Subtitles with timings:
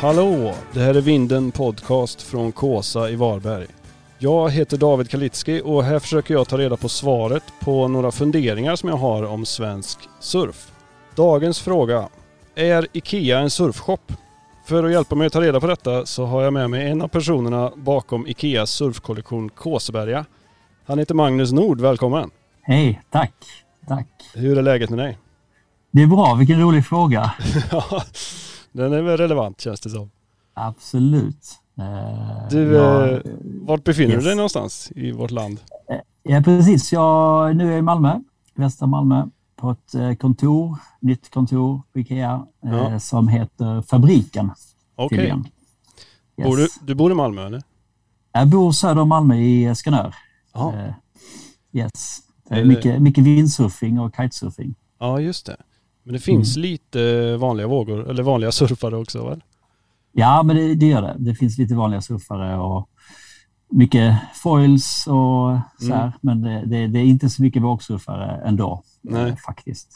[0.00, 0.54] Hallå!
[0.72, 3.66] Det här är Vinden Podcast från Kåsa i Varberg.
[4.18, 8.76] Jag heter David Kalitski och här försöker jag ta reda på svaret på några funderingar
[8.76, 10.72] som jag har om svensk surf.
[11.16, 12.08] Dagens fråga.
[12.54, 14.12] Är IKEA en surfshop?
[14.66, 17.02] För att hjälpa mig att ta reda på detta så har jag med mig en
[17.02, 20.24] av personerna bakom IKEAs surfkollektion Kåseberga.
[20.86, 22.30] Han heter Magnus Nord, välkommen!
[22.62, 23.34] Hej, tack!
[23.88, 24.08] Tack!
[24.34, 25.18] Hur är läget med dig?
[25.90, 27.32] Det är bra, vilken rolig fråga.
[28.74, 30.10] Den är väl relevant känns det som.
[30.54, 31.58] Absolut.
[31.78, 34.22] Eh, Du, jag- eh, vart befinner yes.
[34.22, 35.60] du dig någonstans i vårt land?
[36.22, 36.92] Ja, precis.
[36.92, 38.20] Jag, nu är jag i Malmö,
[38.54, 43.00] västra Malmö, på ett eh, kontor, nytt kontor på Ikea, eh, Ja.
[43.00, 44.50] som heter Fabriken.
[44.96, 45.18] Okej.
[45.18, 45.44] tydligen.
[46.36, 46.48] Yes.
[46.48, 47.62] Bor du, du bor i Malmö eller?
[48.32, 50.14] Jag bor söder om Malmö i Skanör.
[50.54, 50.90] Eh,
[51.72, 52.18] yes.
[52.50, 54.74] Eh, mycket, mycket windsurfing och kitesurfing.
[54.98, 55.56] Ja, just det.
[56.04, 56.70] Men det finns Mm.
[56.70, 59.42] lite vanliga vågor, eller vanliga surfare också väl?
[60.12, 61.14] Ja, men det, det gör det.
[61.18, 62.88] Det finns lite vanliga surfare och
[63.70, 66.02] mycket foils och så här.
[66.06, 66.12] Mm.
[66.20, 69.28] Men det, det, det är inte så mycket vågsurfare ändå, Nej.
[69.30, 69.88] eh, faktiskt.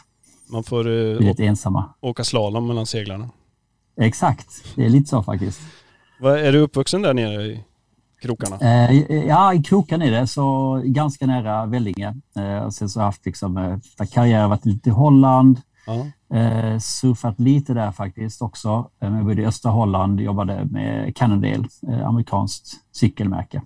[0.53, 1.85] Man får eh, lite ensamma.
[2.01, 3.29] åka slalom mellan seglarna.
[4.01, 5.61] Exakt, det är lite så faktiskt.
[6.21, 7.65] Vad, är du uppvuxen där nere i
[8.23, 8.57] krokarna?
[8.61, 12.15] Eh, ja, i Krokan är det, så ganska nära Vellinge.
[12.37, 16.37] Eh, och sen så har jag haft liksom, eh, karriär, varit lite i Holland, Ja.
[16.39, 18.91] eh, surfat lite där faktiskt också.
[19.03, 23.63] Eh, jag bodde i östra Holland, jobbade med Cannondale, eh, amerikanskt cykelmärke.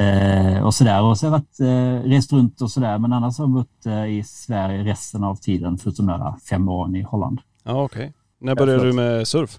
[0.00, 1.02] Eh, och sådär.
[1.02, 2.98] Och så har jag varit, eh, rest runt och sådär.
[2.98, 6.96] Men annars har jag bott eh, i Sverige resten av tiden, förutom några fem åren
[6.96, 7.40] i Holland.
[7.64, 8.12] Ja, okej.
[8.40, 9.58] När började du med surf?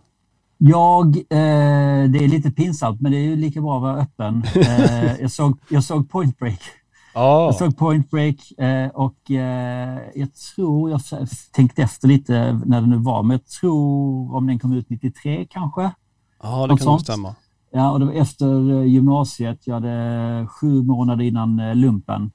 [0.58, 4.44] Jag, eh, det är lite pinsamt, men det är ju lika bra att vara öppen.
[4.56, 6.60] Eh, jag, såg, jag såg Point Break.
[7.16, 11.02] Ja, Jag såg Point Break eh, och eh, jag tror, jag
[11.52, 15.46] tänkte efter lite när det nu var, men jag tror om den kom ut 93
[15.50, 15.92] kanske.
[16.44, 17.36] ja det något kan nog stämma.
[17.72, 19.68] Ja, och det var efter eh, gymnasiet.
[19.68, 22.32] Jag hade sju månader innan lumpen.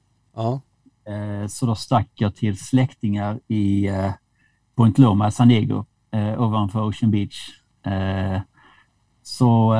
[1.07, 3.89] Eh, Så då stack jag till släktingar i
[4.75, 5.85] Point Loma, San Diego,
[6.37, 7.49] ovanför Ocean Beach.
[9.23, 9.73] Så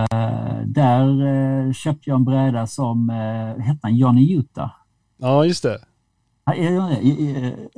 [0.65, 3.09] där köpte jag en bräda som
[3.59, 4.69] hette Johnny Utah.
[5.21, 5.79] Ja just det.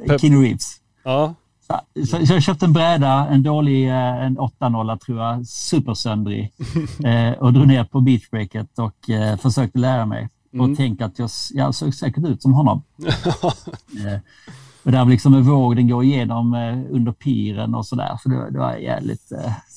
[0.07, 0.75] Pep- Keanu Reeves.
[1.03, 1.33] Ja,
[1.67, 3.95] Så, så, så jag köpte en bräda, en dålig, eh,
[4.25, 6.53] en 8-0 tror jag, supersöndrig
[7.05, 10.29] eh, och drog ner på beachbreaket och eh, försökte lära mig.
[10.53, 10.71] Mm.
[10.71, 12.81] Och tänkte att jag, jag såg säkert ut som honom.
[14.85, 16.53] Och där liksom en våg, den går igenom
[16.89, 18.17] under piren och sådär.
[18.23, 19.31] Så det, det var jävligt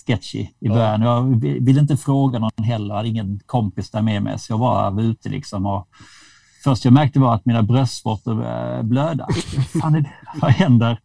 [0.07, 0.75] sketchy i Ja.
[0.75, 1.03] början.
[1.03, 4.39] Jag vi- ville inte fråga någon heller, jag hade ingen kompis där med mig.
[4.39, 5.67] Så jag bara var ute liksom.
[5.67, 5.89] Och
[6.71, 9.27] först jag märkte var att mina bröstvårtor började blöda.
[9.57, 10.11] Vad fan är det?
[10.41, 11.01] Vad händer?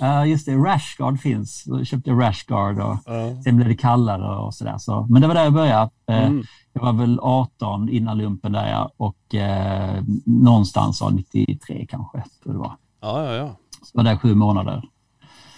[0.00, 1.64] Ja, just det, Rashguard finns.
[1.64, 3.42] Då köpte jag Rashguard och ja.
[3.44, 4.78] sen blev det kallare och sådär.
[4.78, 5.90] Så, men det var där jag började.
[6.08, 6.42] Eh, Mm.
[6.72, 12.24] jag var väl 18 innan lumpen där ja, och eh, någonstans var 93 kanske.
[12.42, 12.76] Tror det var.
[13.00, 13.56] ja, ja, ja.
[13.82, 14.82] Så var där sju månader.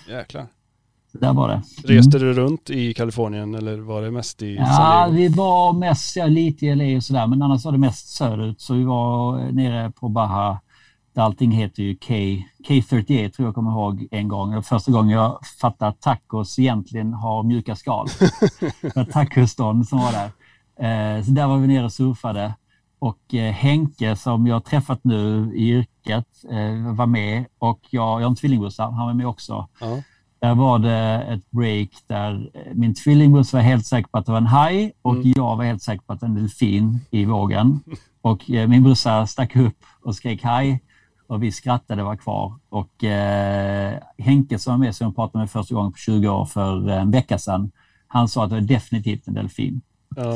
[0.09, 0.47] Jäklar.
[1.12, 1.62] Så där var det.
[1.84, 6.26] Reste du runt i Kalifornien eller var det mest i Ja, vi var mest ja,
[6.26, 8.60] lite i LA och sådär, men annars var det mest söderut.
[8.60, 10.60] Så vi var eh, nere på Baja,
[11.15, 12.15] där allting heter ju K,
[12.69, 14.54] K38 tror jag kommer ihåg en gång.
[14.54, 18.09] Det första gången jag fattade att tacos egentligen har mjuka skal.
[19.12, 20.31] Tacostånd som var där.
[21.16, 22.54] Eh, så där var vi nere och surfade.
[22.98, 26.27] Och eh, Henke som jag träffat nu i yrket
[26.97, 29.69] var med och jag, jag har en tvillingbrorsa, han var med också.
[29.81, 30.03] Ja.
[30.41, 34.33] Där var det ett break där eh, min tvillingbrorsa var helt säker på att det
[34.33, 35.33] var en haj och Mm.
[35.37, 37.81] jag var helt säker på att det var en delfin i vågen.
[38.23, 40.81] Och eh, min brorsa stack upp och skrek haj
[41.27, 42.55] och vi skrattade var kvar.
[42.69, 46.45] Och eh, Henke som var med, som jag pratade med första gången på 20 år
[46.45, 47.71] för en vecka sedan,
[48.07, 49.81] han sa att det var definitivt en delfin.
[50.17, 50.33] Ja.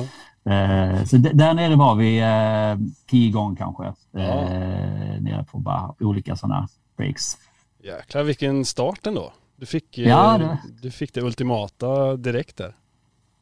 [0.52, 3.92] Eh, så där nere var vi eh, tio gånger kanske.
[4.12, 4.20] Ja.
[4.20, 7.36] Eh, nere på bara olika sådana breaks.
[7.84, 9.32] Jäklar vilken start ändå.
[9.64, 12.74] Du fick, Ja, det- du fick det ultimata direkt där.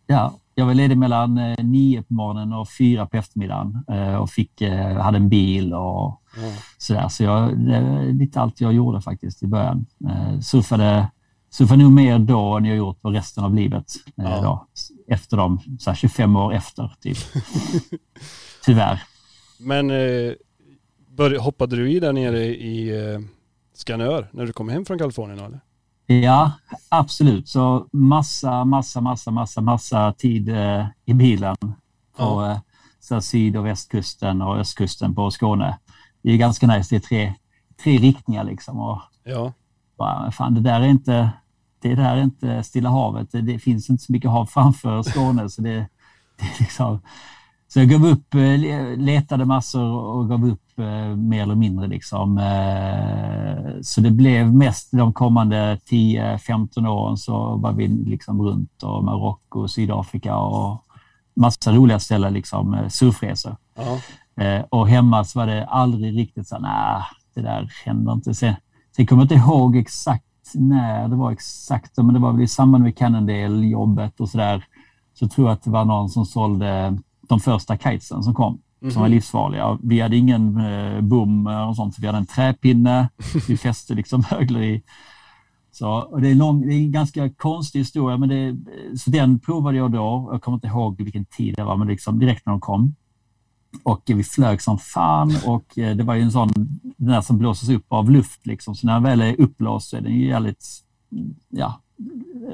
[0.06, 4.30] Ja, jag var ledig mellan eh, nio på morgonen och fyra på eftermiddagen eh, och
[4.30, 6.52] fick, eh, hade en bil och Ja.
[6.78, 7.08] sådär.
[7.08, 9.86] Så jag, det lite allt jag gjorde faktiskt i början.
[10.08, 11.06] Eh, surfade,
[11.50, 13.92] surfade nog mer då än jag gjort på resten av livet.
[14.14, 14.40] Ja.
[14.42, 14.66] då,
[15.08, 17.18] efter dem, så här 25 år efter typ.
[18.64, 19.02] Tyvärr.
[19.60, 19.88] Men
[21.08, 23.20] bör, hoppade du i där nere i eh,
[23.74, 25.60] Skanör när du kom hem från Kalifornien eller?
[26.06, 26.52] Ja,
[26.88, 27.48] absolut.
[27.48, 31.72] Så massa, massa, massa, massa, massa tid eh, i bilen på
[32.18, 32.60] Ja.
[33.16, 35.78] eh, syd och västkusten och östkusten på Skåne.
[36.22, 36.94] Det är ganska nice.
[36.94, 37.34] Det är tre,
[37.82, 38.80] tre riktningar liksom.
[38.80, 39.52] Och Ja.
[39.98, 41.30] bara, fan, det där är inte,
[41.82, 43.32] det där är inte Stilla havet.
[43.32, 45.48] Det, det finns inte så mycket hav framför Skåne.
[45.48, 45.70] så det,
[46.38, 47.00] det är liksom,
[47.68, 50.60] så jag gav upp, eh, letade massor och gav upp
[51.16, 51.86] mer eller mindre.
[51.86, 52.38] Liksom.
[52.38, 59.04] Eh, så det blev mest de kommande 10-15 åren så var vi liksom runt och
[59.04, 60.84] Marocko, Sydafrika och
[61.36, 63.56] massa roliga ställen, liksom, surfresor.
[63.74, 63.98] Ja.
[64.68, 67.02] Och hemma så var det aldrig riktigt så nej,
[67.34, 68.34] det där händer inte.
[68.34, 68.54] Sen,
[68.96, 70.24] sen kommer jag inte ihåg exakt
[70.54, 74.64] när det var exakt, men det var väl i samband med Cannondale-jobbet och så där.
[75.14, 76.98] Så tror jag att det var någon som sålde
[77.28, 78.92] de första kitesen som kom, mm.
[78.92, 79.14] som var mhm.
[79.14, 79.78] livsfarliga.
[79.82, 83.08] Vi hade ingen eh, bom och sånt, så vi hade en träpinne.
[83.48, 84.82] Vi fäste liksom mögler i.
[85.72, 88.56] Så, det, är lång, det är en ganska konstig historia, men det,
[88.98, 90.28] så den provade jag då.
[90.32, 92.94] Jag kommer inte ihåg vilken tid det var, men liksom direkt när de kom.
[93.82, 96.50] Och vi flög som fan och eh, det var ju en sån,
[96.96, 98.74] den där som blåses upp av luft liksom.
[98.74, 100.64] Så när den väl är uppblåst så är den ju jävligt,
[101.48, 101.80] ja,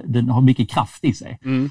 [0.05, 1.39] den har mycket kraft i sig.
[1.45, 1.71] Mm.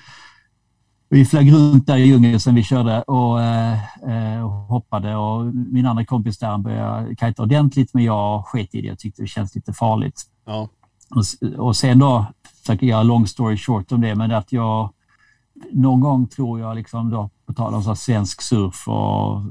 [1.09, 5.85] Vi flög runt där i djungeln sen vi körde och, eh, och hoppade och min
[5.85, 8.87] andra kompis där började kajta ordentligt men jag sket i det.
[8.87, 10.21] Jag tyckte det känns lite farligt.
[10.45, 10.69] Ja.
[11.09, 12.25] Och, och sen då,
[12.61, 14.93] försöker göra long story short om det, men att jag
[15.71, 19.41] någon gång tror jag, liksom då, på tal om så svensk surf och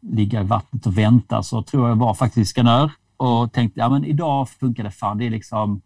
[0.00, 4.04] ligga i vattnet och vänta, så tror jag var faktiskt skanör och tänkte ja men
[4.04, 5.18] idag funkar det fan.
[5.18, 5.80] Det är liksom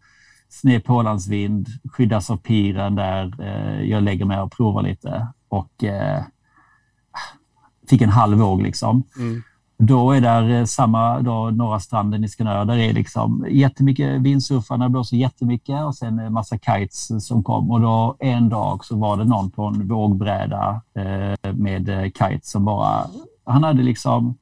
[0.53, 6.23] sned pålandsvind, skyddas av piren där eh, jag lägger mig och provar lite och eh,
[7.89, 9.03] fick en halv våg liksom.
[9.17, 9.41] Mm.
[9.77, 14.89] Då är där eh, samma, då, norra stranden i Skanör, där är liksom jättemycket vindsurfarna,
[14.89, 19.17] blåser jättemycket och sen en massa kites som kom och då en dag så var
[19.17, 23.05] det någon på en vågbräda eh, med kites som bara,
[23.45, 24.37] han hade liksom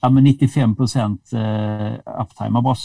[0.00, 2.50] ja, men 95 procent eh, uptime.
[2.50, 2.76] Man var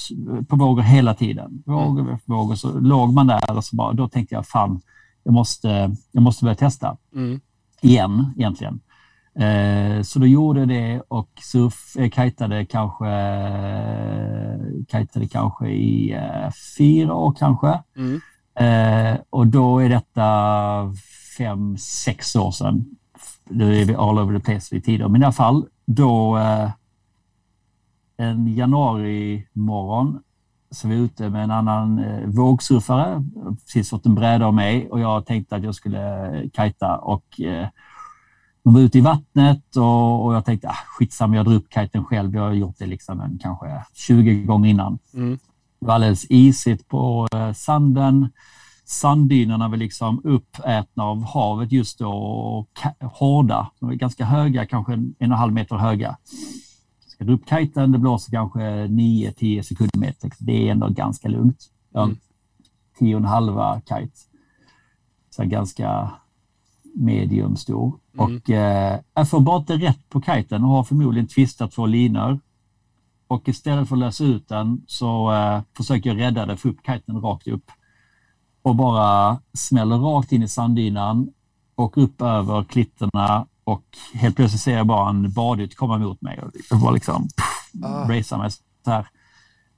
[0.44, 1.64] på vågor hela tiden.
[1.66, 2.18] Vågor mm.
[2.26, 2.56] vågor.
[2.56, 4.82] Så låg man där och så bara, då tänkte jag fan,
[5.24, 6.98] jag måste, jag måste börja testa.
[7.16, 7.40] Mm.
[7.82, 8.80] Igen egentligen.
[9.40, 16.14] Eh, så då gjorde jag det och surf, eh, kajtade kanske, eh, kajtade kanske i
[16.14, 17.80] eh, fyra år kanske.
[17.96, 18.22] Mm.
[18.60, 20.94] Eh, och då är detta
[21.38, 22.86] fem, sex år sedan.
[23.50, 26.70] Nu är vi all over the place i tider, men i alla fall då eh,
[28.18, 30.20] en januari morgon
[30.72, 33.24] så vi ute med en annan eh, vågsurfare,
[33.66, 37.68] precis fått en bräda av mig och jag tänkte att jag skulle kajta och eh,
[38.64, 42.06] de var ute i vattnet och, och jag tänkte ah, skitsamma, jag drar upp kajten
[42.06, 42.36] själv.
[42.36, 45.00] Jag har gjort det liksom en, kanske 20 gånger innan.
[45.14, 45.38] Mm.
[45.80, 48.30] Det var alldeles isigt på eh, sanden.
[48.86, 52.70] Sanddynerna var liksom uppätna av havet just då och
[53.02, 53.72] hårda.
[53.80, 56.18] De var ganska höga, kanske en, en och en halv meter höga.
[57.16, 60.32] Ska dra upp kajten, det blåser kanske 9-10 sekundmeter.
[60.40, 61.72] Det är ändå ganska lugnt.
[61.92, 62.18] Jag har mm.
[63.00, 64.18] tio och en halva kite.
[65.30, 66.12] Så ganska
[66.96, 68.00] medium stor.
[68.14, 68.26] Mm.
[68.26, 72.40] Och eh, jag får bara inte rätt på kiten och har förmodligen tvistat två linor.
[73.28, 76.86] Och istället för att lösa ut den så eh, försöker jag rädda det, få upp
[76.86, 77.72] kiten rakt upp.
[78.62, 81.30] Och bara smäller rakt in i sanddynan
[81.76, 83.84] och upp över klitterna och
[84.14, 86.42] helt plötsligt ser jag bara en badyt komma mot mig.
[86.42, 87.28] Och jag bara liksom
[87.84, 88.10] ah.
[88.10, 89.08] racear mig så här.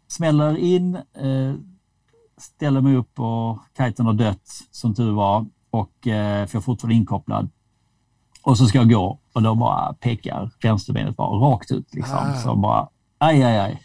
[0.07, 1.53] Smäller in, eh,
[2.37, 6.61] ställer mig upp och kiten har dött som tur var och eh, för jag är
[6.61, 7.49] fortfarande inkopplad.
[8.41, 11.93] Och så ska jag gå och då bara pekar vänsterbenet bara rakt ut.
[11.93, 12.17] Liksom.
[12.17, 12.33] Ah.
[12.35, 13.81] Så bara, aj, aj, aj.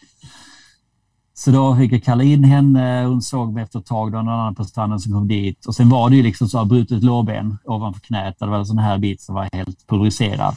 [1.45, 3.05] Så då fick jag kalla in henne.
[3.05, 4.13] Hon såg mig efter ett tag.
[4.13, 5.67] Då någon annan på stranden som kom dit.
[5.67, 8.37] Och sen var det ju liksom så brutet lårben ovanför knät.
[8.39, 10.55] Det var en sån här bit som var helt pulveriserad.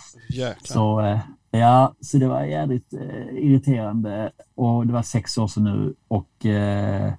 [0.64, 1.20] Så, eh,
[1.52, 4.32] ja, så det var jävligt eh, irriterande.
[4.56, 5.94] Och det var sex år sedan nu.
[6.08, 7.14] Och eh,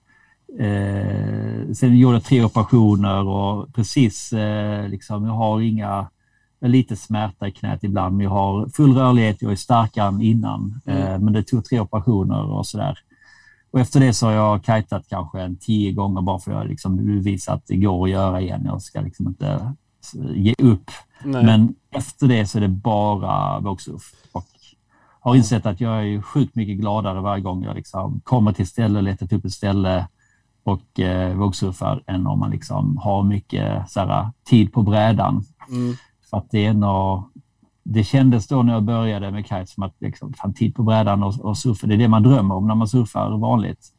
[0.58, 6.08] Eh, sen gjorde jag tre operationer och precis eh, liksom, jag har inga,
[6.61, 10.80] lite smärta i knät ibland, men jag har full rörlighet, jag är starkare än innan.
[10.87, 11.02] Mm.
[11.02, 12.99] Eh, men det tog tre operationer och sådär.
[13.76, 17.21] Och efter det så har jag kajtat kanske en tio gånger bara för att liksom
[17.23, 18.62] visa att det går att göra igen.
[18.64, 19.75] Jag ska liksom inte
[20.35, 20.90] ge upp.
[21.25, 21.45] Nej.
[21.45, 24.12] Men efter det så är det bara vågsurf.
[24.33, 24.45] Och
[25.21, 29.00] har insett att jag är sjukt mycket gladare varje gång jag liksom kommer till ställe,
[29.00, 30.06] letat upp ett ställe,
[30.64, 35.45] och eh, vågsurfar än om man liksom har mycket så här, tid på brädan.
[35.68, 35.95] Mm.
[36.30, 37.23] För att det är nog,
[37.88, 41.23] det kändes då när jag började med kite som att liksom, fan, tid på brädan
[41.23, 43.93] och, och surfa, det är det man drömmer om när man surfar vanligt.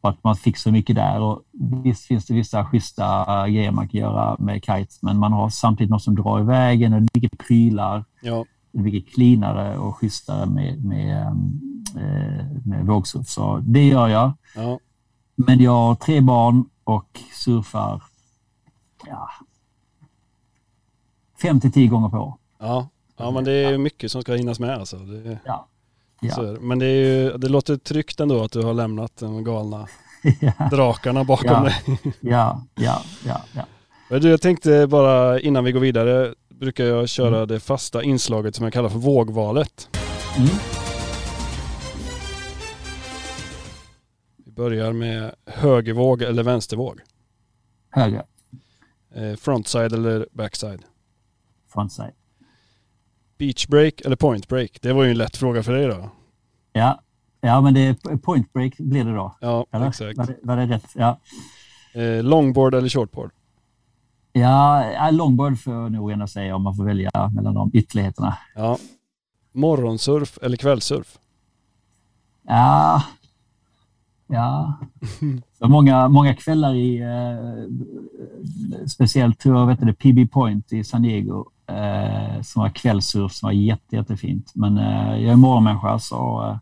[0.00, 1.20] Och att man fick så mycket där.
[1.20, 1.42] Och
[1.84, 5.90] visst finns det vissa schyssta grejer man kan göra med kites, men man har samtidigt
[5.90, 8.04] något som drar iväg en och mycket prylar.
[8.22, 8.44] Ja.
[8.72, 11.26] Det mycket cleanare och schysstare med, med,
[11.96, 13.26] eh, med vågsurf.
[13.28, 14.32] Så det gör jag.
[14.56, 14.78] Ja.
[15.34, 18.02] Men jag har tre barn och surfar
[19.06, 19.28] ja,
[21.42, 22.34] 5 till 10 gånger per år.
[22.58, 22.88] Ja.
[23.16, 24.96] Ja, men det är mycket som ska hinnas med alltså.
[24.96, 25.68] Det, Ja.
[26.20, 26.56] Ja.
[26.60, 29.86] men det, är ju, det låter tryggt ändå att du har lämnat de galna
[30.40, 31.60] ja, drakarna bakom Ja.
[31.62, 31.74] dig.
[32.20, 33.40] ja, ja, ja,
[34.10, 34.18] ja.
[34.18, 37.48] Du, jag tänkte bara innan vi går vidare brukar jag köra Mm.
[37.48, 39.88] det fasta inslaget som jag kallar för vågvalet.
[40.38, 40.48] Mm.
[44.44, 47.00] Vi börjar med högervåg eller vänstervåg.
[47.90, 48.22] Höger
[49.14, 50.80] Eh, frontside eller backside.
[51.72, 52.12] frontside.
[53.38, 54.78] Beach break eller point break?
[54.82, 56.10] Det var ju en lätt fråga för dig då.
[56.72, 57.00] Ja,
[57.40, 59.36] ja men det point break blir det då.
[59.40, 59.88] Ja, Eller?
[59.88, 60.18] exakt.
[60.18, 60.90] Var det, var det rätt?
[60.94, 61.18] Ja.
[61.94, 63.30] Eh, longboard eller shortboard?
[64.32, 68.38] Ja, longboard får jag nog ändå säga om man får välja mellan de ytterligheterna.
[68.54, 68.78] Ja.
[69.52, 71.18] Morgonsurf eller kvällsurf?
[72.42, 73.02] Ja,
[74.26, 74.78] ja.
[75.58, 81.02] Så många, många kvällar i, eh, speciellt tror jag, vet det, PB Point i San
[81.02, 84.52] Diego, eh, som var kvällssurf som var jätte, jättefint.
[84.54, 86.58] Men eh, jag är morgonmänniska så eh,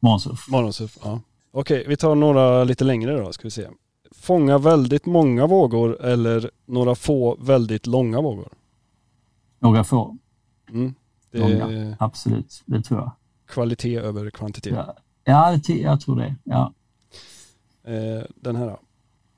[0.00, 0.48] morgonsurf.
[0.48, 1.20] Morgonsurf, ja.
[1.50, 3.68] Okej, vi tar några lite längre då ska vi se.
[4.14, 8.48] Fånga väldigt många vågor eller några få väldigt långa vågor?
[9.58, 10.16] Några få,
[10.70, 10.94] Mm.
[11.30, 11.96] Det är långa.
[12.00, 13.10] Absolut, det tror jag.
[13.46, 14.72] kvalitet över kvantitet.
[14.74, 16.34] Ja, ja jag tror det.
[16.44, 16.72] Ja.
[17.84, 18.80] Eh, den här då.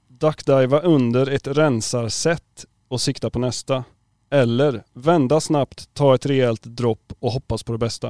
[0.09, 3.85] Duckdiva under ett rensarset och sikta på nästa.
[4.31, 8.09] Eller vända snabbt, ta ett rejält dropp och hoppas på det bästa.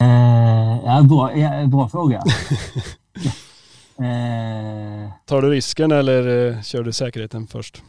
[0.00, 2.16] Eh, ja, bra, ja, bra fråga.
[3.98, 7.82] eh, Tar du risken eller eh, kör du säkerheten först?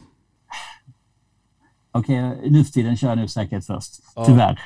[1.92, 3.92] Okej, nu för tiden kör jag nog säkerhet först.
[4.14, 4.24] Ja.
[4.26, 4.60] Tyvärr.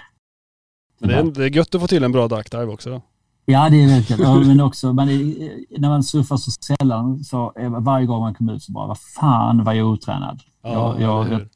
[0.99, 3.03] Men det, är, det är gött att få till en bra duckdive också.
[3.51, 4.21] Ja, det är gött.
[4.21, 8.55] Ja, men också, man är, när man surfar så sällan så varje gång man kommer
[8.55, 10.41] ut så bara, vad fan var jag otränad?
[10.63, 11.49] Ja, jag, jag, jag,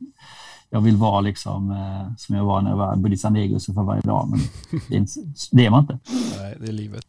[0.71, 3.55] jag vill vara liksom eh, som jag var när jag var bodde i San Diego
[3.55, 4.41] och surfade varje dag, men
[4.89, 5.07] det är,
[5.51, 5.99] det är man inte.
[6.39, 7.07] Nej, det är livet.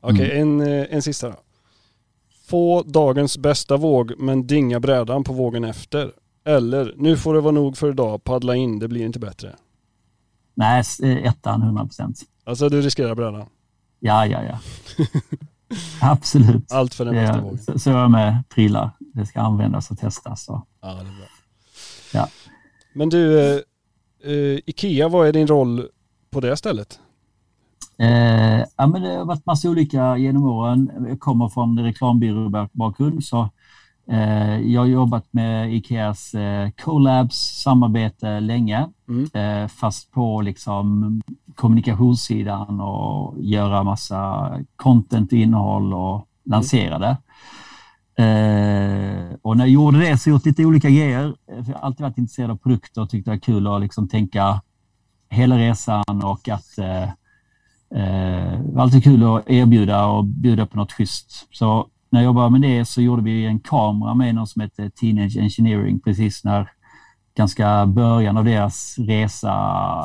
[0.00, 1.36] Okej, en, eh, en sista då.
[2.48, 6.12] Få dagens bästa våg men dinga brädan på vågen efter.
[6.44, 9.56] Eller, nu får det vara nog för idag, paddla in, det blir inte bättre.
[10.54, 12.22] Nej, eh, ettan 100 procent.
[12.44, 13.46] Alltså du riskerar brädan.
[14.00, 14.58] Ja, ja, ja.
[16.00, 16.72] Absolut.
[16.72, 17.58] Allt för den bästa vågen.
[17.58, 18.90] så, så är jag med prylar.
[18.98, 20.44] Det ska användas och testas.
[20.44, 20.62] Så.
[20.80, 21.26] Ja, det är bra.
[22.12, 22.28] Ja.
[22.94, 23.60] Men du, eh,
[24.24, 25.88] eh, Ikea, vad är din roll
[26.30, 27.00] på det stället?
[27.98, 31.06] Eh, ja, men det har varit massa olika genom åren.
[31.08, 33.50] Jag kommer från reklambyråbakgrund så
[34.10, 39.28] eh, jag har jobbat med Ikeas eh, collabs samarbete länge, Mm.
[39.32, 41.20] eh, fast på liksom
[41.54, 47.16] kommunikationssidan och göra massa content, innehåll och lansera det.
[48.22, 51.34] Eh, och när jag gjorde det så jag gjort lite olika grejer.
[51.46, 54.60] Jag har alltid varit intresserad av produkter och tyckte det var kul att liksom tänka
[55.28, 57.02] hela resan och att eh,
[58.00, 61.48] eh, det var alltid kul att erbjuda och bjuda på något schysst.
[61.50, 64.88] Så när jag jobbade med det så gjorde vi en kamera med någon som heter
[64.88, 66.70] Teenage Engineering precis när
[67.36, 69.54] ganska början av deras resa,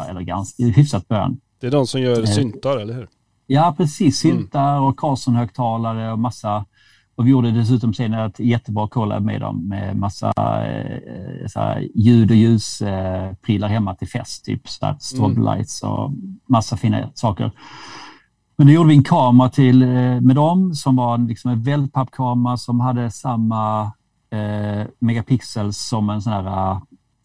[0.09, 1.39] eller ganska hyfsat början.
[1.59, 3.07] Det är de som gör Eh, syntar, eller hur?
[3.47, 4.25] Ja, precis.
[4.25, 4.38] Mm.
[4.38, 6.65] Syntar och Carlson-högtalare och massa.
[7.15, 10.27] Och vi gjorde dessutom senare ett jättebra collab med dem med massa
[10.65, 15.65] eh, så här, ljud och ljusprylar eh, hemma till fest, typ så där, strobe Mm.
[15.83, 16.11] och
[16.47, 17.51] massa fina saker.
[18.57, 22.57] Men då gjorde vi en kamera till, eh, med dem som var liksom en wellpappkamera
[22.57, 23.91] som hade samma
[24.31, 26.79] eh, megapixels som en sån här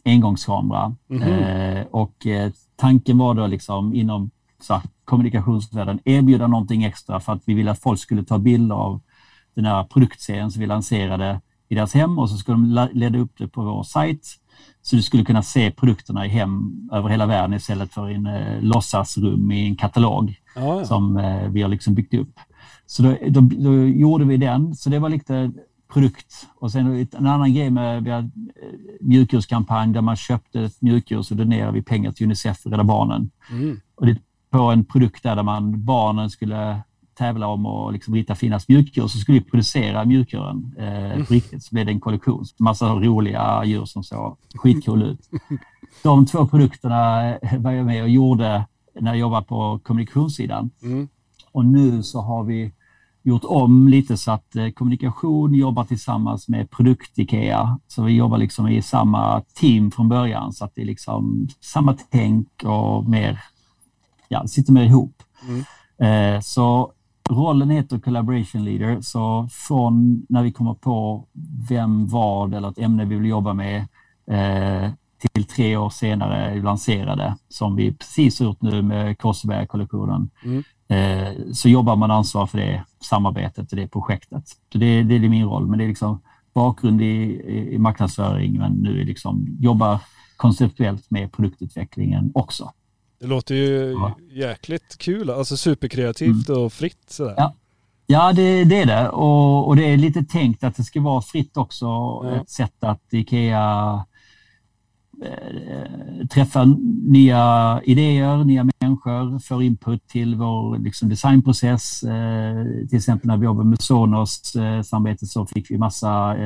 [0.06, 0.94] engångskamera.
[1.06, 1.22] Mhm.
[1.22, 7.32] Eh, och eh, tanken var då liksom inom så här, kommunikationsvärlden erbjuda någonting extra för
[7.32, 9.00] att vi ville att folk skulle ta bilder av
[9.54, 13.32] den här produktserien som vi lanserade i deras hem och så skulle de ladda upp
[13.38, 14.26] det på vår sajt
[14.82, 18.26] så du skulle kunna se produkterna i hem över hela världen istället för i en
[18.26, 20.84] eh, låtsasrum i en katalog ja.
[20.84, 22.40] som eh, vi har liksom byggt upp.
[22.86, 25.52] Så då, då, då gjorde vi den, så det var lite
[25.96, 26.46] produkt.
[26.54, 31.22] Och sen en annan grej med vi hade, eh, mjukdjurskampanj där man köpte ett mjukdjur
[31.22, 33.30] så donerade vi pengar till Unicef och Rädda Barnen.
[33.50, 33.80] Mm.
[33.94, 34.18] Och det
[34.50, 36.80] på en produkt där, där man, barnen skulle
[37.18, 41.64] tävla om att liksom rita finast mjukdjur så skulle vi producera mjukdjuren eh, på riktigt.
[41.64, 42.44] Så blev det en kollektion.
[42.58, 45.20] Massa roliga djur som såg skitkul ut.
[46.02, 48.64] De två produkterna eh, var jag med och gjorde
[49.00, 50.70] när jag jobbade på kommunikationssidan.
[50.82, 51.08] Mm.
[51.52, 52.72] Och nu så har vi
[53.26, 57.78] gjort om lite så att eh, kommunikation jobbar tillsammans med produkt-IKEA.
[57.87, 61.97] Så vi jobbar liksom i samma team från början så att det är liksom samma
[62.11, 63.40] tänk och mer,
[64.28, 65.23] ja, sitter mer ihop.
[65.49, 65.64] Mm.
[65.99, 66.92] Eh, så
[67.30, 71.26] rollen heter Collaboration Leader, så från när vi kommer på
[71.68, 73.76] vem, vad eller ett ämne vi vill jobba med
[74.30, 80.62] eh, till tre år senare lanserade, som vi precis har gjort nu med Korsberg-kollektionen, mm.
[80.88, 84.48] Eh, så jobbar man ansvar för det samarbetet och det projektet.
[84.48, 86.20] Så det, det är min roll, men det är liksom
[86.54, 87.42] bakgrund i,
[87.74, 89.98] i marknadsföring, men nu är liksom jobbar
[90.36, 92.72] konceptuellt med produktutvecklingen också.
[93.20, 94.16] Det låter ju ja.
[94.30, 96.62] jäkligt kul, alltså superkreativt mm.
[96.62, 97.34] och fritt sådär.
[97.36, 97.54] Ja,
[98.06, 101.22] ja det, det är det och, och, det är lite tänkt att det ska vara
[101.22, 101.86] fritt också.
[101.86, 102.36] Ja.
[102.36, 104.04] Ett sätt att Ikea
[105.25, 106.64] Eh, träffa
[107.02, 112.02] nya idéer, nya människor, får input till vår liksom, designprocess.
[112.02, 116.37] Eh, till exempel när vi jobbade med Sonos-samarbetet eh, samarbete så fick vi massa,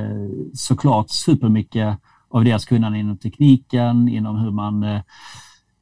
[0.55, 1.99] såklart supermycket
[2.29, 5.01] av deras kunnande inom tekniken, inom hur man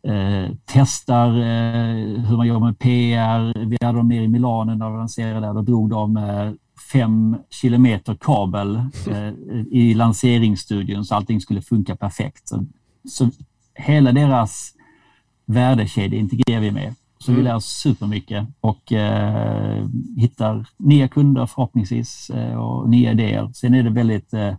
[0.02, 3.64] eh, testar eh, hur man jobbar med PR.
[3.64, 5.54] Vi hade dem nere i Milano när vi lanserade där.
[5.54, 6.52] Då drog de eh,
[6.92, 8.76] fem kilometer kabel
[9.07, 9.33] eh,
[9.71, 12.49] i lanseringsstudion så allting skulle funka perfekt.
[12.49, 12.66] Så,
[13.08, 13.30] så
[13.74, 14.74] hela deras
[15.46, 16.94] värdekedja integrerar vi med.
[17.18, 17.40] Så mm.
[17.40, 19.86] vi lär oss supermycket och eh,
[20.16, 23.50] hittar nya kunder förhoppningsvis eh, och nya idéer.
[23.54, 24.54] Sen är det väldigt eh,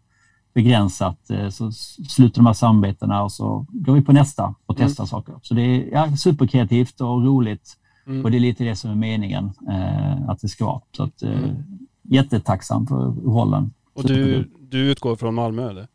[0.53, 1.29] begränsat.
[1.29, 1.71] Eh, så
[2.09, 4.87] slutar de här samarbetena och så går vi på nästa och mm.
[4.87, 5.09] testar mm.
[5.09, 5.35] saker.
[5.41, 7.77] Så det är ja, superkreativt och roligt
[8.07, 8.25] mm.
[8.25, 10.81] och det är lite det som är meningen eh, att det ska vara.
[10.97, 11.55] Så att, eh, mm.
[12.03, 13.73] jättetacksam för rollen.
[13.93, 15.87] Och du, du utgår från Malmö eller?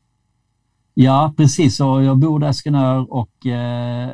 [0.94, 1.76] Ja, precis.
[1.76, 4.10] Så jag bor där i Skanör och eh,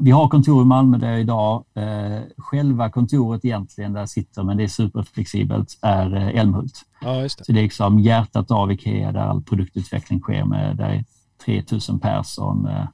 [0.00, 1.64] vi har kontor i Malmö där jag idag.
[1.74, 6.82] Eh, själva kontoret egentligen där jag sitter, men det är superflexibelt, är eh, Älmhult.
[7.00, 7.28] Ja, det.
[7.28, 10.76] Så det är liksom hjärtat av Ikea där all produktutveckling sker med.
[10.76, 11.04] Där är
[11.44, 12.80] 3000 personer.
[12.80, 12.86] Eh,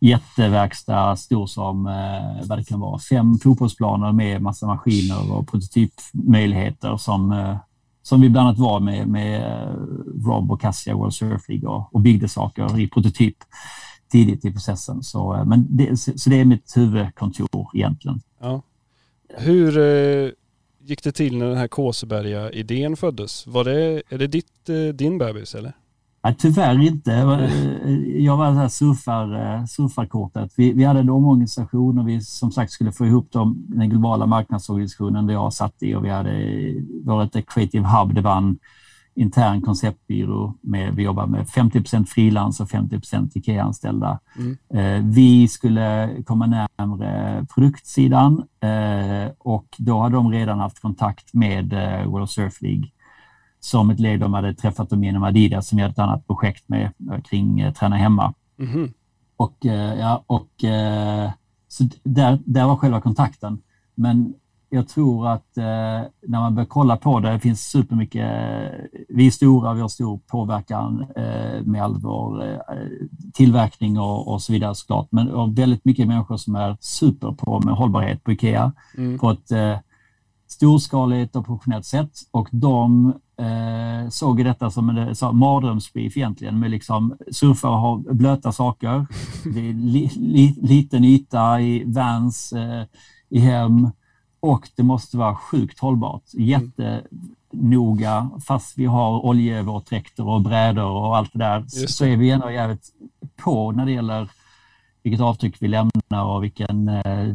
[0.00, 6.96] jätteverkstad, stor som eh, vad det kan vara, fem fotbollsplaner med massa maskiner och prototypmöjligheter
[6.96, 7.56] som eh,
[8.08, 9.72] som vi bland annat var med, med eh,
[10.26, 13.36] Rob och Cassia World Surf League och, och byggde saker i prototyp
[14.12, 15.02] tidigt i processen.
[15.02, 18.20] Så, eh, men det, så det är mitt huvudkontor egentligen.
[18.40, 18.62] Ja.
[19.28, 20.30] Hur eh,
[20.80, 23.46] gick det till när den här Kåseberga-idén föddes?
[23.46, 25.72] Var det, är det ditt, eh, din bebis eller?
[26.28, 27.10] Nej, tyvärr inte.
[28.18, 30.52] Jag var så här surfar, eh, surfarkortet.
[30.56, 34.26] Vi, vi hade en omorganisation och vi som sagt skulle få ihop dem, den globala
[34.26, 36.32] marknadsorganisationen där jag satt i och vi hade
[37.04, 38.14] varit Creative Hub.
[38.14, 38.58] Det var en
[39.14, 40.54] intern konceptbyrå.
[40.60, 43.00] Med, vi jobbade med 50% frilans och 50
[43.34, 44.18] IKEA-anställda.
[44.38, 44.56] Mm.
[44.74, 51.72] Eh, vi skulle komma närmare produktsidan eh, och då hade de redan haft kontakt med
[52.06, 52.88] World Surf League
[53.60, 56.92] som ett led de hade träffat dem genom Adidas som gör ett annat projekt med
[57.12, 58.34] eh, kring eh, träna hemma.
[58.58, 58.92] Mm.
[59.36, 60.48] Och, eh, ja, och
[61.68, 63.62] så där, där var själva kontakten.
[63.94, 64.34] Men
[64.70, 65.64] jag tror att eh,
[66.26, 68.30] när man börjar kolla på det, det finns supermycket,
[69.08, 72.58] vi är stora, vi har stor påverkan eh, med all vår eh,
[73.32, 77.60] tillverkning och, och, så vidare såklart, men och väldigt mycket människor som är super på
[77.60, 79.18] med hållbarhet på IKEA mm.
[79.18, 79.50] på ett
[80.48, 87.16] storskaligt och professionellt sätt och de eh, såg detta som en mardrömsbrief egentligen med liksom
[87.32, 89.06] surfare har blöta saker.
[89.54, 92.84] Det är li, li, liten yta i vans, eh,
[93.28, 93.90] i hem
[94.40, 96.22] och det måste vara sjukt hållbart.
[96.32, 101.68] Jättenoga, fast vi har oljevåtdräkter och brädor och allt det där, det.
[101.68, 102.86] så är vi ändå jävligt
[103.36, 104.30] på när det gäller
[105.02, 107.34] vilket avtryck vi lämnar och vilken eh,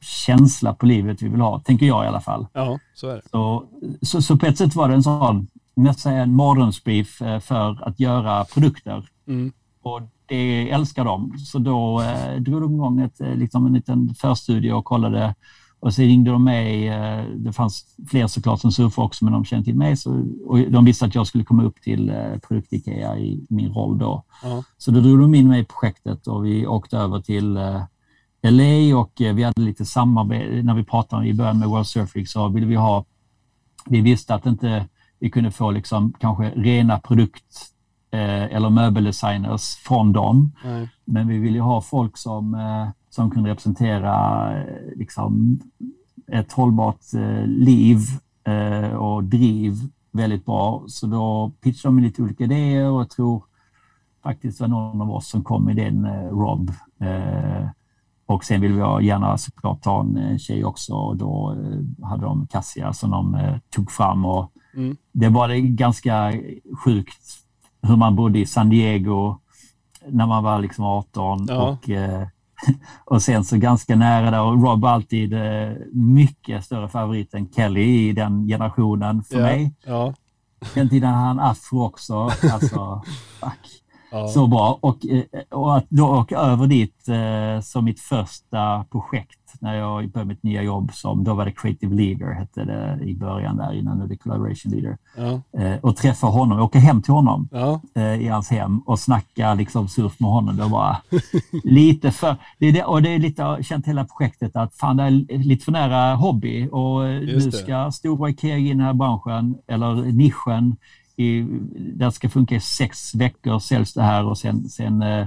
[0.00, 2.46] känsla på livet vi vill ha, tänker jag i alla fall.
[2.52, 3.22] Ja, så är det.
[3.30, 3.64] Så,
[4.02, 8.00] så, så på ett sätt var det en sån, nästan en mardrömsbrief eh, för att
[8.00, 9.08] göra produkter.
[9.26, 9.52] Mm.
[9.82, 11.38] Och det älskar de.
[11.38, 15.34] Så då eh, drog de igång ett, eh, liksom en liten förstudie och kollade
[15.80, 16.88] och så ringde de mig.
[16.88, 19.96] Eh, det fanns fler såklart som surfade också, men de kände till mig.
[19.96, 22.12] Så, och de visste att jag skulle komma upp till
[22.48, 24.22] Produkt-Ikea i min roll då.
[24.42, 24.64] Ja.
[24.78, 27.58] Så då drog de in mig i projektet och vi åkte över till
[28.50, 30.62] LA och eh, vi hade lite samarbete.
[30.62, 33.04] När vi pratade i början med World Surf League så ville vi ha,
[33.86, 37.70] vi visste att inte vi kunde få liksom kanske rena produkt
[38.10, 40.52] eh, eller möbeldesigners från dem.
[40.64, 40.88] Nej.
[41.04, 44.48] Men vi ville ha folk som, eh, som kunde representera
[44.96, 45.60] liksom
[46.32, 47.00] ett hållbart
[47.44, 47.98] liv
[48.98, 49.72] och driv
[50.12, 50.84] väldigt bra.
[50.86, 53.44] Så då pitchade de lite olika idéer och jag tror
[54.22, 56.70] faktiskt var någon av oss som kom med den, Rob.
[58.26, 62.22] Och sen vill jag gärna såklart ta en eh, tjej också och då eh, hade
[62.22, 64.96] de Cassia som de eh, tog fram och mm.
[65.12, 66.32] det var ganska
[66.84, 67.22] sjukt
[67.82, 69.38] hur man bodde i San Diego
[70.08, 71.68] när man var liksom 18 ja.
[71.68, 71.90] och
[73.14, 75.34] och sen så ganska nära där och Rob alltid
[75.92, 79.74] mycket större favorit än Kelly i den generationen för ja, mig.
[79.86, 80.14] Ja.
[80.74, 82.14] Den tiden hade han afro också.
[82.52, 83.02] Alltså,
[83.40, 83.85] fuck.
[84.10, 84.28] Ja.
[84.28, 84.78] Så bra.
[84.80, 90.10] Och, eh, och att då åka över dit eh, som mitt första projekt när jag
[90.10, 93.72] började mitt nya jobb som då var det Creative Leader hette det i början där
[93.72, 94.98] innan det blev Collaboration Leader.
[95.16, 95.60] Ja.
[95.62, 97.80] Eh, och träffa honom, åka hem till honom Ja.
[97.94, 100.56] eh, i hans hem och snacka liksom surf med honom.
[100.56, 100.96] Det var
[101.64, 102.36] lite för...
[102.58, 105.64] Det är det, och det är lite, känt hela projektet att fan det är lite
[105.64, 107.56] för nära hobby och eh, Just nu det.
[107.56, 110.76] ska stora Ikea in i den här branschen eller nischen.
[111.16, 111.42] I,
[111.94, 115.26] det ska funka i sex veckor säljs det här och sen, sen eh,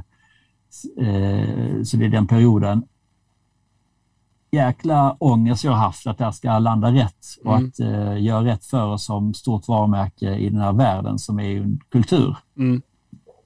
[0.98, 2.84] eh, så det är den perioden.
[4.52, 7.68] Jäkla ångest jag har haft att det här ska landa rätt och Mm.
[7.68, 11.58] att eh, göra rätt för oss som stort varumärke i den här världen som är
[11.62, 12.82] en kultur Mm.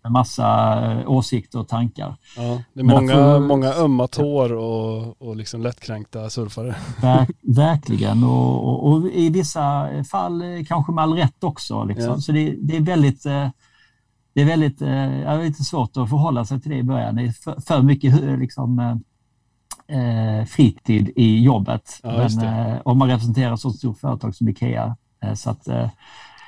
[0.03, 2.15] Med massa eh, åsikter och tankar.
[2.37, 2.61] Ja.
[2.73, 6.75] Det är Men många, få- många ömma tår och, och liksom lättkränkta surfare.
[7.01, 11.83] Ver, verkligen och, och, och i vissa fall eh, kanske med all rätt också.
[11.83, 12.11] Liksom.
[12.11, 12.17] Ja.
[12.17, 13.49] Så det, det är väldigt, eh,
[14.33, 14.81] det är väldigt
[15.25, 17.15] ja, lite svårt att förhålla sig till det i början.
[17.15, 19.01] Det är för, för mycket liksom,
[20.47, 21.99] fritid i jobbet.
[22.03, 24.97] Ja, Men om man representerar ett så stort företag som Ikea.
[25.35, 25.67] Så att,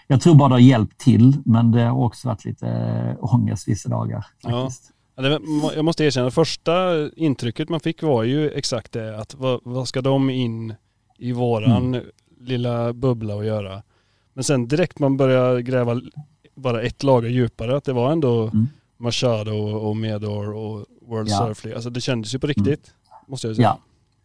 [0.07, 3.67] jag tror bara det har hjälpt till, men det har också varit lite eh, ångest
[3.67, 4.25] vissa dagar.
[4.43, 4.91] Faktiskt.
[5.17, 5.39] Ja,
[5.75, 6.73] jag måste erkänna, första
[7.15, 10.73] intrycket man fick var ju exakt det att vad, vad ska de in
[11.17, 12.05] i våran Mm.
[12.39, 13.83] lilla bubbla och göra?
[14.33, 16.01] Men sen direkt man börjar gräva
[16.55, 18.67] bara ett lager djupare att det var ändå Mm.
[18.97, 21.37] Machado och Medor och World Ja.
[21.37, 21.75] Surf League.
[21.77, 22.91] Alltså det kändes ju på riktigt.
[23.27, 23.77] Måste jag säga.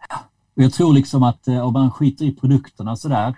[0.09, 0.17] Ja.
[0.57, 3.35] Och Jag tror liksom att eh, om man skiter i produkterna sådär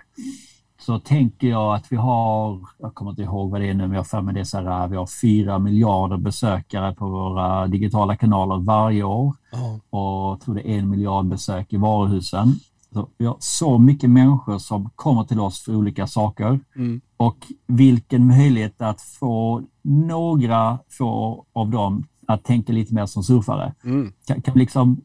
[0.85, 3.91] så tänker jag att vi har, jag kommer inte ihåg vad det är nu, men
[3.91, 8.15] jag har för mig det så här, vi har fyra miljarder besökare på våra digitala
[8.15, 9.79] kanaler varje år Ja.
[9.89, 12.55] och jag tror det är en miljard besök i varuhusen.
[12.93, 17.01] Så vi har så mycket människor som kommer till oss för olika saker Mm.
[17.17, 23.73] och vilken möjlighet att få några få av dem att tänka lite mer som surfare
[23.83, 24.11] Mm.
[24.27, 25.01] kan, kan liksom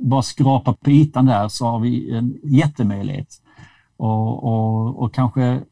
[0.00, 3.41] bara skrapa på ytan där så har vi en jättemöjlighet.
[3.96, 5.62] Och, och, och kanske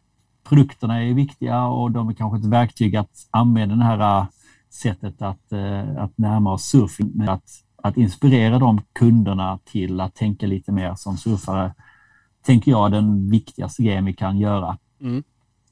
[0.44, 4.26] produkterna är viktiga och de är kanske ett verktyg att använda det här äh,
[4.70, 7.10] sättet att, eh, att närma oss surfing.
[7.14, 11.74] Men att, att inspirera de kunderna till att tänka lite mer som surfare
[12.42, 14.78] tänker jag är den viktigaste grejen vi kan göra.
[15.00, 15.22] Mm.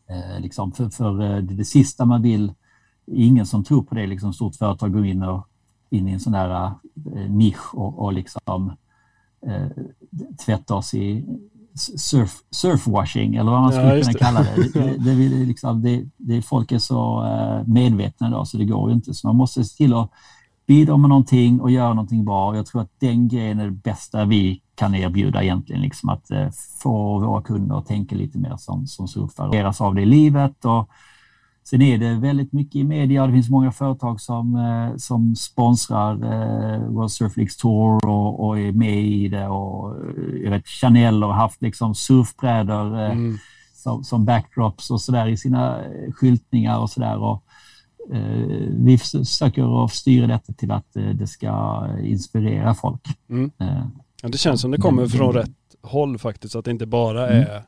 [0.08, 2.52] Eh, liksom för för det, det sista man vill,
[3.06, 5.48] ingen som tror på det, liksom stort företag går in och
[5.90, 6.72] in i en sån här
[7.14, 8.72] eh, nisch och, och liksom
[9.46, 9.68] eh,
[10.46, 11.24] tvätta oss i
[11.78, 14.44] surf, surfwashing eller vad man Ja, skulle just kunna det.
[14.44, 14.72] kalla det.
[14.72, 16.42] Det, det, det, det, liksom, det, det.
[16.42, 19.14] Folk är så eh, medvetna idag så det går ju inte.
[19.14, 20.10] Så man måste se till att
[20.66, 22.56] bidra med någonting och göra någonting bra.
[22.56, 25.82] Jag tror att den grejen är det bästa vi kan erbjuda egentligen.
[25.82, 26.48] Liksom att eh,
[26.82, 29.50] få våra kunder att tänka lite mer som, som surfare.
[29.50, 30.64] Deras av det i livet.
[30.64, 30.88] Och
[31.70, 33.26] sen är det väldigt mycket i media.
[33.26, 38.58] Det finns många företag som, eh, som sponsrar eh, World Surf Leagues Tour och, och
[38.58, 39.46] är med i det.
[39.48, 43.38] Och, eh, jag vet, Chanel har haft liksom surfbrädor eh, Mm.
[43.74, 47.16] som, som backdrops och sådär i sina eh, skyltningar och sådär.
[47.18, 47.42] Och,
[48.14, 53.02] eh, vi försöker att styra detta till att eh, det ska inspirera folk.
[53.30, 53.50] Mm.
[53.58, 53.86] Eh,
[54.22, 55.50] Ja, det känns som det kommer från rätt
[55.82, 56.56] håll faktiskt.
[56.56, 57.42] Att det inte bara Mm.
[57.42, 57.62] är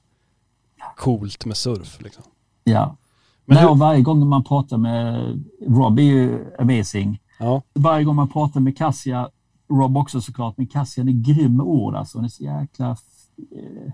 [0.97, 1.99] coolt med surf.
[2.03, 2.23] Liksom.
[2.65, 2.97] ja.
[3.51, 5.15] Men Nej, hur, varje gång man pratar med
[5.69, 7.19] Rob är ju amazing.
[7.39, 9.29] ja, Varje gång man pratar med Cassia,
[9.71, 12.19] Rob också såklart, men Cassia är grym med ord alltså.
[12.19, 13.93] Hon är så jäkla eh,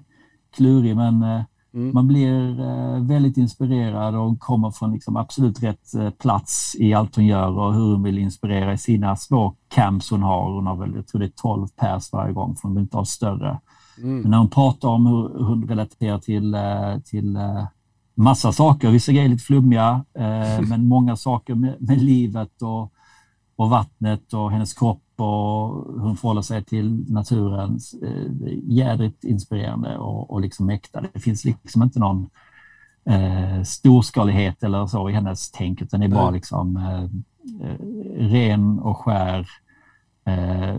[0.57, 1.43] klurig men eh,
[1.75, 1.91] mm.
[1.95, 7.17] man blir eh, väldigt inspirerad och kommer från liksom absolut rätt eh, plats i allt
[7.17, 10.53] hon gör och hur hon vill inspirera i sina små camps hon har.
[10.53, 12.97] Hon har väl, jag tror det är 12 pers varje gång, för hon vill inte
[12.97, 13.61] ha större.
[13.99, 14.31] Men Mm.
[14.31, 17.65] när hon pratar om hur hur hon relaterar till, eh, till eh,
[18.17, 22.93] massa saker, vissa grejer är lite flummiga, eh, men många saker med, med livet och,
[23.57, 27.79] och vattnet och hennes kropp och hur hon förhåller sig till naturen.
[28.03, 28.33] Eh,
[28.65, 31.05] jädrigt inspirerande och, och liksom mäkta.
[31.13, 32.31] Det finns liksom inte någon
[33.05, 37.05] eh, storskalighet eller så i hennes tänk, utan det är bara liksom eh,
[37.69, 37.79] eh,
[38.29, 39.49] ren och skär
[40.25, 40.77] eh, eh,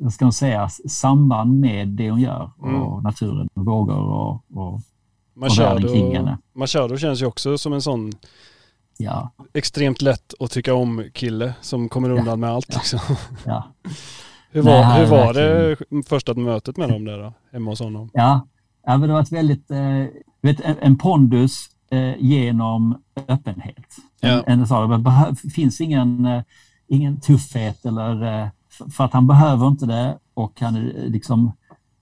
[0.00, 3.02] vad ska man säga, samband med det hon gör och Mm.
[3.02, 4.80] naturen och vågor och, och
[5.34, 5.88] Machado.
[6.54, 8.12] Machado känns ju också som en sån
[8.98, 12.74] ja, extremt lätt att tycka om kille som kommer undan med allt.
[12.74, 12.98] Liksom.
[13.46, 13.72] ja,
[14.50, 15.76] Hur Nej, var, här hur var det
[16.08, 18.10] första mötet med dem där då, hemma hos honom?
[18.12, 18.46] ja.
[18.86, 20.04] ja men det var ett väldigt, eh,
[20.42, 23.76] vet, en, pondus eh, genom öppenhet.
[24.20, 24.42] En, Ja.
[24.46, 24.86] en, så,
[25.42, 26.42] det finns ingen, eh,
[26.88, 28.50] ingen tuffhet eller
[28.90, 31.52] för att han behöver inte det och han liksom,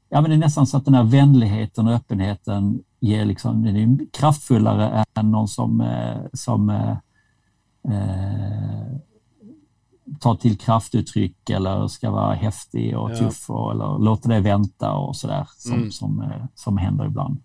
[0.08, 3.76] ja men det är nästan så att den här vänligheten och öppenheten ger liksom, den
[3.76, 5.84] är kraftfullare än någon som,
[6.32, 6.96] som eh,
[10.20, 15.16] tar till kraftuttryck eller ska vara häftig och tuff och, eller låter det vänta och
[15.16, 15.90] sådär som, mm.
[15.90, 17.38] som, som händer ibland.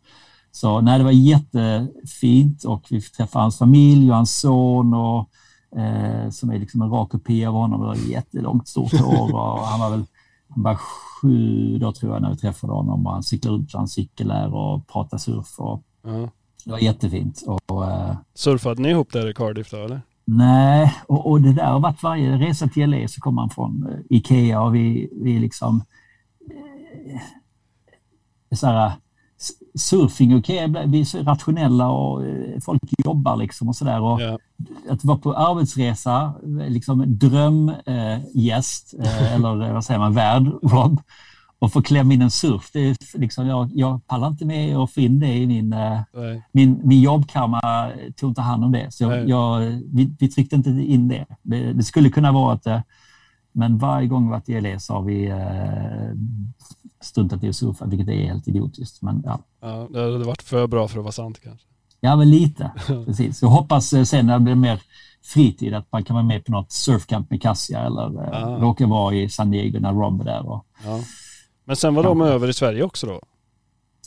[0.51, 5.29] Så nej, det var jättefint och vi träffade hans familj och hans son och,
[5.79, 7.81] eh, som är liksom en rak kopia av honom.
[7.81, 10.05] Det var jättelångt stort hår och han var väl
[10.49, 13.93] han var sju då tror jag när vi träffade honom och han cyklade ut hans
[13.93, 15.59] cykel där och pratade surf.
[15.59, 16.29] Och, mm.
[16.65, 17.43] Det var jättefint.
[17.67, 20.01] Och, eh, Surfade ni ihop där i Cardiff då eller?
[20.25, 23.87] Nej, och, och det där har varit varje resa till LA så kommer man från
[23.89, 25.83] eh, Ikea och vi, vi liksom
[26.49, 27.21] eh,
[28.55, 28.91] så här,
[29.79, 33.97] surfing, okej, okay, vi är så rationella och eh, folk jobbar liksom och sådär.
[33.97, 34.39] Ja.
[34.89, 36.33] Att vara på arbetsresa,
[36.67, 41.01] liksom drömgäst, eh, eh, eller vad säger man, värd, Rob,
[41.59, 42.69] och få klämma in en surf.
[42.73, 45.75] Det är liksom, jag, jag pallar inte med att få in det i min,
[46.51, 48.93] min, min jobbkammare, tog inte hand om det.
[48.93, 49.59] Så jag, jag,
[49.93, 51.25] vi, vi tryckte inte in det.
[51.41, 52.67] Det, det skulle kunna vara att
[53.55, 56.17] men varje gång vi varit i LA så har vi eh,
[57.01, 59.01] struntat i att surfa, vilket är helt idiotiskt.
[59.01, 59.39] Men, ja.
[59.61, 61.67] Ja, det hade varit för bra för att vara sant kanske.
[61.99, 62.71] Ja, men lite.
[63.05, 63.41] Precis.
[63.41, 64.81] Jag hoppas eh, sen när det blir mer
[65.23, 68.57] fritid att man kan vara med på något surfcamp med Cassia eller eh, ja.
[68.61, 70.49] råka vara i San Diego när Rob är där.
[70.49, 70.99] Och, ja.
[71.65, 73.21] Men sen var de över i Sverige också då?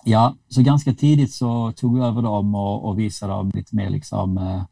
[0.05, 3.91] Ja, så ganska tidigt så tog vi över dem och, och visade dem lite mer
[3.91, 4.63] liksom eh,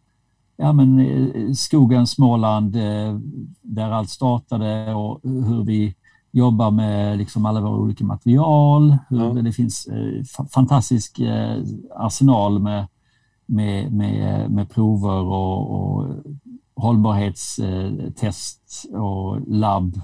[0.57, 2.73] ja, men, skogen, Småland,
[3.63, 5.95] där allt startade och hur vi
[6.31, 8.97] jobbar med liksom alla våra olika material.
[9.11, 9.25] Ja.
[9.25, 10.23] Det finns eh,
[10.55, 11.63] fantastisk eh,
[11.95, 12.87] arsenal med,
[13.47, 16.07] med, med, med prover och, och
[16.77, 20.01] hållbarhetstest och labb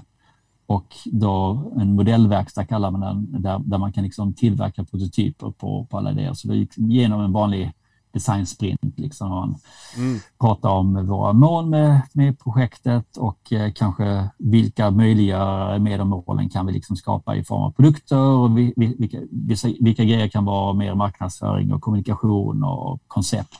[0.65, 5.87] och då en modellverkstad kallar man den, där, där man kan liksom tillverka prototyper på,
[5.89, 6.33] på alla idéer.
[6.33, 7.71] Så det gick genom en vanlig
[8.13, 8.99] design sprint.
[8.99, 9.29] Liksom.
[9.29, 9.55] Man
[9.97, 10.19] mm.
[10.39, 16.49] pratar om våra mål med, med projektet och eh, kanske vilka möjliggörare med de målen
[16.49, 20.45] kan vi liksom skapa i form av produkter och vi, vilka, vilka, vilka grejer kan
[20.45, 23.59] vara mer marknadsföring och kommunikation och koncept.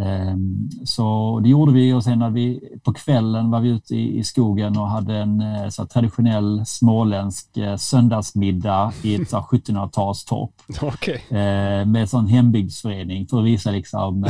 [0.00, 4.24] Ehm, så det gjorde vi och sen när vi på kvällen var vi ute i,
[4.24, 10.50] skogen och hade en eh, så traditionell småländsk eh, söndagsmiddag i ett 1700-talstorp.
[10.82, 11.16] Okay.
[11.38, 14.26] Eh, med en sån hembygdsförening för att visa liksom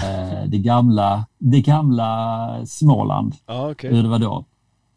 [0.46, 3.34] det gamla, det gamla Småland.
[3.46, 3.90] Ah, okay.
[3.90, 4.44] Hur det var då.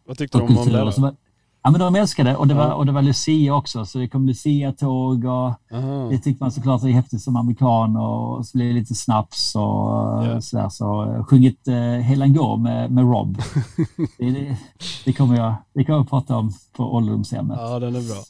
[0.05, 1.15] Vad tyckte de om det?
[1.63, 4.28] Ja, men de älskade och det var, och det var Lucia också, så det kom
[4.28, 6.10] Lucia-tåg och Aha.
[6.10, 10.24] det tyckte man såklart är häftigt som amerikan och så blev det lite snaps och
[10.24, 10.39] yeah.
[10.39, 10.69] sådär.
[10.69, 13.38] Så sjungit uh, Helen Gå med, med Rob.
[14.17, 14.58] det, det,
[15.06, 17.58] det, kommer jag, det kommer jag prata om på ålderdomshemmet.
[17.62, 18.24] Ja, den är bra.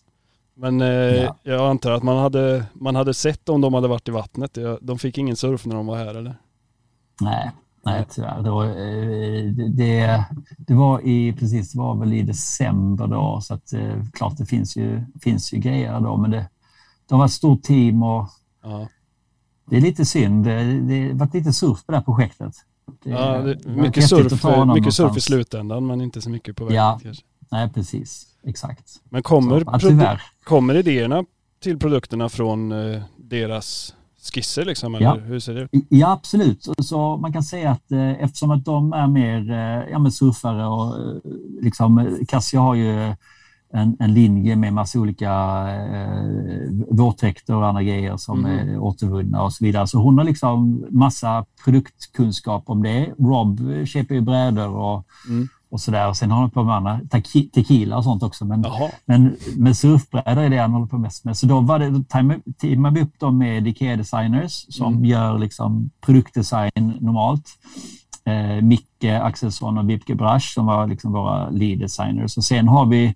[0.56, 1.36] Men eh, ja.
[1.44, 4.58] jag antar att man hade, man hade sett om de hade varit i vattnet.
[4.82, 6.36] De fick ingen surf när de var här eller?
[7.22, 8.42] Nej, Nej, tyvärr.
[8.44, 10.26] Det var, eh, det,
[10.58, 14.46] det var i, precis, det var väl i december då, så att eh, klart det
[14.46, 16.50] finns ju, finns ju grejer då, men det,
[17.10, 18.30] de var ett stort team och
[18.64, 18.88] ja.
[19.66, 20.46] det är lite synd.
[20.46, 22.54] Det, har varit lite surf på det här projektet.
[23.04, 24.44] Det, ja, det, mycket surf,
[24.76, 27.24] mycket surf i slutändan, men inte så mycket på vägen ja, kanske.
[27.52, 28.26] Nej, precis.
[28.44, 29.02] Exakt.
[29.10, 31.24] Men kommer, så, kommer idéerna
[31.60, 35.16] till produkterna från eh, deras skisser liksom, eller ja.
[35.16, 35.70] hur ser det ut?
[35.90, 36.68] Ja, absolut.
[36.82, 41.00] Så man kan säga att eh, eftersom att de är mer eh, ja, surfare och
[41.00, 41.18] eh,
[41.62, 43.14] liksom, Cassia har ju
[43.74, 45.32] en, en linje med massa olika
[45.70, 48.70] eh, våtdräkter och andra grejer som mm.
[48.70, 49.88] är återvunna och så vidare.
[49.88, 53.14] Så hon har liksom massa produktkunskap om det.
[53.20, 56.08] Rob köper ju brädor och, mm och så där.
[56.08, 57.00] Och sen har han på med andra,
[57.54, 58.46] tequila och sånt också.
[58.46, 58.66] Men,
[59.06, 61.38] men med surfbrädor är det han håller på mest med.
[61.38, 62.04] Så då, var det,
[62.62, 65.06] teamade vi upp dem med Ikea designers som mm.
[65.06, 67.46] gör liksom produktdesign normalt.
[68.26, 72.38] Eh, Micke Axelsson och Vipke Brasch som var liksom våra lead designers.
[72.38, 73.16] Och sen har vi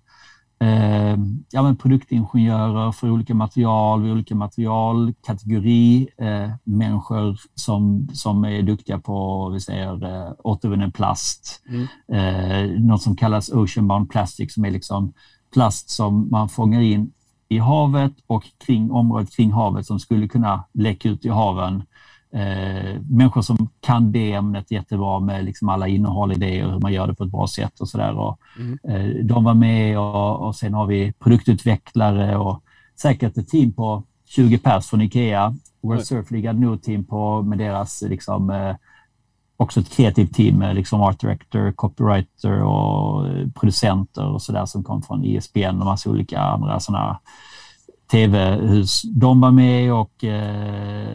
[0.64, 1.18] eh,
[1.50, 9.48] ja, men produktingenjörer för olika material, olika materialkategori, eh, människor som, som är duktiga på
[9.48, 11.62] vi säger, eh, återvunnen plast.
[11.68, 11.86] Mm.
[12.08, 15.12] Eh, något som kallas oceanbound plastic som är liksom
[15.54, 17.12] plast som man fångar in
[17.48, 21.82] i havet och kring området kring havet som skulle kunna läcka ut i haven
[22.34, 26.80] eh, människor som kan det ämnet jättebra med liksom alla innehåll i det och hur
[26.80, 28.36] man gör det på ett bra sätt och sådär.
[28.58, 28.78] Mm.
[28.88, 32.62] Eh, de var med och, och sen har vi produktutvecklare och
[33.00, 35.54] säkert ett team på 20 pers från Ikea.
[35.82, 38.76] World Surf League hade nog team på med deras liksom, eh,
[39.56, 45.02] också ett kreativt team med liksom art director, copywriter och producenter och sådär som kom
[45.02, 47.18] från ESPN och massa olika andra sådana
[48.14, 49.02] tv-hus.
[49.02, 51.08] De var med och eh,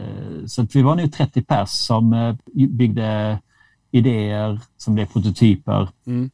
[0.46, 2.34] så att vi var nu 30 pers som eh,
[2.68, 3.38] byggde
[3.90, 5.88] idéer som blev prototyper.
[6.06, 6.30] Mm.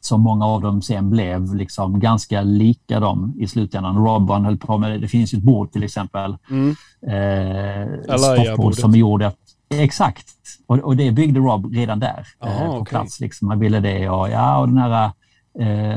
[0.00, 3.96] Som många av dem sen blev liksom ganska lika dem i slutändan.
[3.96, 4.98] Rob han höll på med det.
[4.98, 6.36] Det finns ju ett bord till exempel.
[6.50, 6.76] Mm.
[7.06, 10.26] Eh, sportbord som gjorde att, Exakt.
[10.66, 12.90] Och, och, det byggde Rob redan där Aha, eh, på okay.
[12.90, 13.20] plats.
[13.20, 13.48] Liksom.
[13.48, 15.10] Han ville det och, ja, och den här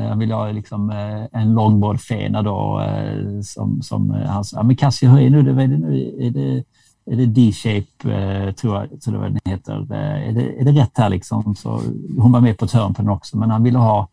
[0.10, 4.64] han vill ha liksom, eh, en longboardfena då eh, som, som eh, han sa, ja,
[4.64, 5.42] men Casio, hur är nu?
[5.42, 6.16] Det, vad är det nu?
[6.20, 6.64] Är det,
[7.12, 9.88] är det D-shape, eh, tror jag, tror jag den heter.
[9.92, 11.56] Eh, är, det, är det rätt här liksom?
[11.56, 11.82] Så
[12.18, 14.08] hon var med på ett hörn på den också, men han ville ha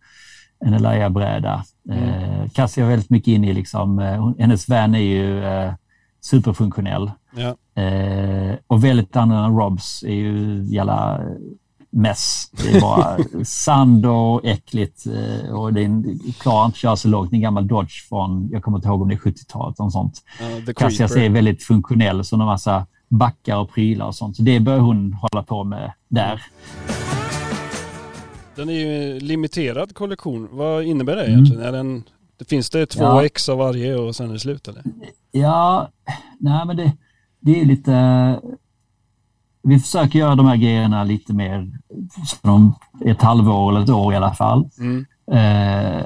[0.65, 1.65] en Elia-bräda.
[1.91, 2.49] Mm.
[2.49, 3.99] Cassie har väldigt mycket in i, liksom,
[4.39, 5.43] hennes van är ju
[6.21, 7.11] superfunktionell.
[7.39, 7.55] Ja.
[8.67, 11.21] och väldigt annorlunda än Robs är ju jävla
[11.91, 12.51] mess.
[12.53, 17.33] Det är bara sand och äckligt eh, och den klarar inte att köra så långt.
[17.33, 20.23] En gammal Dodge från, jag kommer inte ihåg om det är 70-talet och sånt.
[20.67, 24.37] Uh, Cassias är väldigt funktionell, så en massa backar och prylar och sånt.
[24.37, 26.43] Så det bör hon hålla på med där.
[28.57, 30.49] Den är ju limiterad kollektion.
[30.53, 31.33] Vad innebär det mm.
[31.33, 31.63] egentligen?
[31.63, 31.75] Mm.
[31.75, 32.05] Är den,
[32.39, 33.25] det finns det två ja.
[33.25, 34.83] ex av varje och sen är det slut eller?
[35.31, 35.89] Ja,
[36.39, 36.93] nej men det,
[37.41, 37.93] det är lite
[39.67, 41.71] vi försöker göra de här grejerna lite mer
[42.43, 42.75] som
[43.05, 44.69] ett halvår eller ett år i alla fall.
[44.79, 45.07] Mm.
[45.33, 46.05] Eh,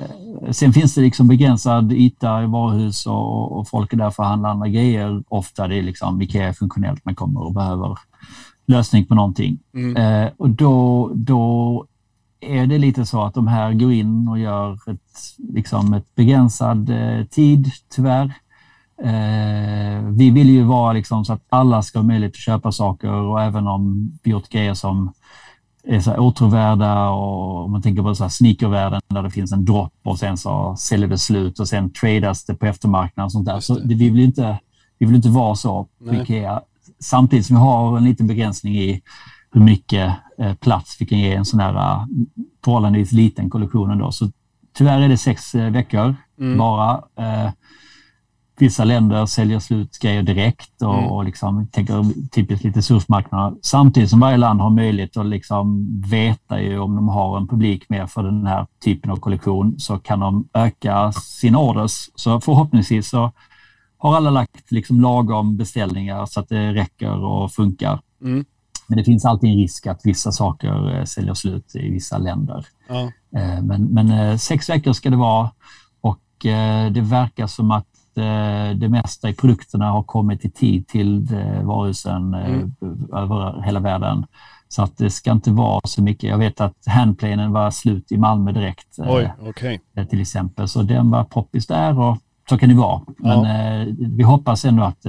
[0.50, 4.28] sen finns det liksom begränsad yta i varuhus och, och folk är där för att
[4.28, 5.22] handla andra grejer.
[5.28, 7.98] Ofta det är liksom Ikea funktionellt, man kommer och behöver
[8.66, 9.58] lösning på någonting.
[9.74, 9.96] Mm.
[9.96, 11.84] Eh, och då, då
[12.40, 15.00] är det lite så att de här går in och gör ett,
[15.54, 18.34] liksom ett begränsad eh, tid, tyvärr.
[19.04, 23.12] Eh, vi vill ju vara liksom så att alla ska ha möjlighet att köpa saker
[23.12, 25.12] och även om vi gjort grejer som
[25.84, 29.64] är så åtråvärda och om man tänker på så här sneakervärlden där det finns en
[29.64, 33.46] dropp och sen så säljer det slut och sen tradas det på eftermarknaden och sånt
[33.46, 33.60] där.
[33.60, 34.58] Så det, vi, vill inte,
[34.98, 36.60] vi vill inte vara så på Ikea.
[37.00, 39.02] Samtidigt som vi har en liten begränsning i
[39.52, 42.06] hur mycket eh, plats vi kan ge en sån här uh,
[42.64, 43.98] förhållandevis liten kollektion.
[43.98, 44.12] Då.
[44.12, 44.30] Så
[44.76, 46.58] tyvärr är det sex uh, veckor mm.
[46.58, 46.96] bara.
[46.96, 47.50] Uh,
[48.62, 51.10] vissa länder säljer slut grejer direkt och, mm.
[51.10, 53.58] och liksom, tänker typiskt lite surfmarknader.
[53.62, 57.88] Samtidigt som varje land har möjlighet att liksom veta ju om de har en publik
[57.88, 62.10] med för den här typen av kollektion så kan de öka sina orders.
[62.14, 63.32] Så förhoppningsvis så
[63.98, 68.00] har alla lagt liksom lagom beställningar så att det räcker och funkar.
[68.22, 68.44] Mm.
[68.86, 72.66] Men det finns alltid en risk att vissa saker eh, säljer slut i vissa länder.
[72.88, 73.00] Ja.
[73.40, 75.50] Eh, men, men eh, sex veckor ska det vara
[76.00, 76.20] och
[76.92, 81.62] det verkar som att Eh, det mesta i produkterna har kommit i tid till eh,
[81.62, 82.72] varuhusen eh, mm.
[83.12, 84.26] över hela världen.
[84.68, 86.30] Så att det ska inte vara så mycket.
[86.30, 88.96] Jag vet att handplanen var slut i Malmö direkt.
[88.98, 89.78] Oj, okay.
[90.10, 90.68] Till exempel.
[90.68, 92.18] Så den var poppis där och
[92.48, 93.00] så kan det vara.
[93.18, 93.94] Men ja.
[93.98, 95.06] vi hoppas ändå att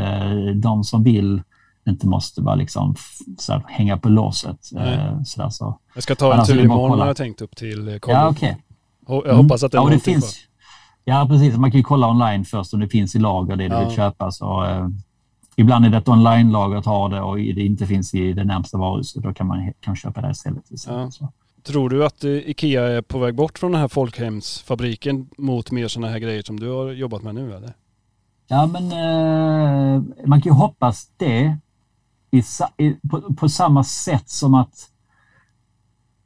[0.56, 1.42] de som vill
[1.88, 2.96] inte måste bara liksom
[3.50, 4.58] här, hänga på låset.
[4.62, 5.80] Så där, så.
[5.94, 8.18] Jag ska ta en tur imorgon har jag tänkt upp till Kollo.
[8.18, 8.56] Ja, okay.
[9.08, 9.38] Jag mm.
[9.38, 10.40] hoppas att det är ja, det finns,
[11.06, 11.58] Ja, precis.
[11.58, 13.86] Man kan ju kolla online först om det finns i lager det du ja.
[13.86, 14.32] vill köpa.
[14.32, 14.88] Så, eh,
[15.56, 19.24] ibland är det ett online-lager har det och det inte finns i det närmsta varuhuset.
[19.24, 20.64] Då kan man kan köpa det istället.
[20.88, 21.10] Ja.
[21.64, 25.88] Tror du att eh, Ikea är på väg bort från den här folkhemsfabriken mot mer
[25.88, 27.54] sådana här grejer som du har jobbat med nu?
[27.54, 27.74] Eller?
[28.48, 31.58] Ja, men eh, man kan ju hoppas det
[32.32, 32.44] i,
[33.10, 34.90] på, på, samma sätt som att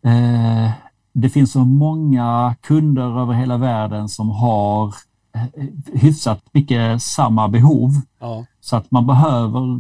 [0.06, 0.72] eh,
[1.18, 4.94] det finns så många kunder över hela världen som har
[5.34, 7.92] eh, hyfsat mycket samma behov.
[8.20, 8.46] Ja.
[8.62, 9.80] Så att man behöver eh,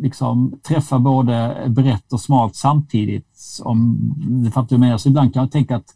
[0.00, 3.60] liksom träffa både brett och smalt samtidigt.
[3.62, 3.98] Om
[4.44, 5.00] det fattar du med.
[5.00, 5.94] Så ibland kan jag tänka att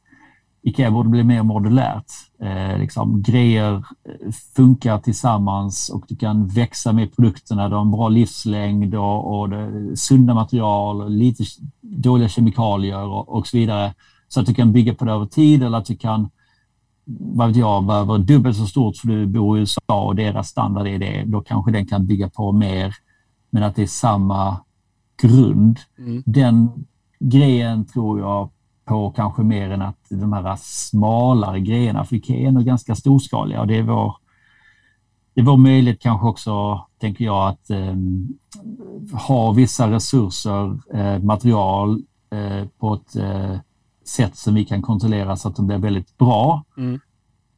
[0.63, 2.13] Ikea borde bli mer modulärt.
[2.41, 7.69] Eh, liksom, grejer eh, funkar tillsammans och du kan växa med produkterna.
[7.69, 9.49] De har en bra livslängd och, och
[9.95, 11.45] sunda material, och lite
[11.81, 13.95] dåliga kemikalier och, och så vidare.
[14.33, 16.31] Så att du kan bygga på det över tid eller att du kan,
[17.05, 20.87] vad vet jag, behöver dubbelt så stort för du bor i USA och deras standard
[20.87, 21.25] är det.
[21.27, 22.95] Då kanske den kan bygga på mer,
[23.51, 24.57] men att det är samma
[25.23, 25.79] grund.
[25.99, 26.23] Mm.
[26.27, 26.87] Den
[27.19, 28.51] grejen tror jag
[28.85, 33.61] på kanske mer än att de här smalare grejerna, för Ikea är nog ganska storskaliga
[33.61, 34.17] och det är vår
[35.35, 37.95] det var möjligt kanske också, tänker jag, att eh,
[39.27, 43.57] ha vissa resurser, eh, material eh, på ett eh,
[44.11, 46.65] sätt som vi kan kontrollera så att de blir väldigt bra.
[46.77, 47.01] Mm.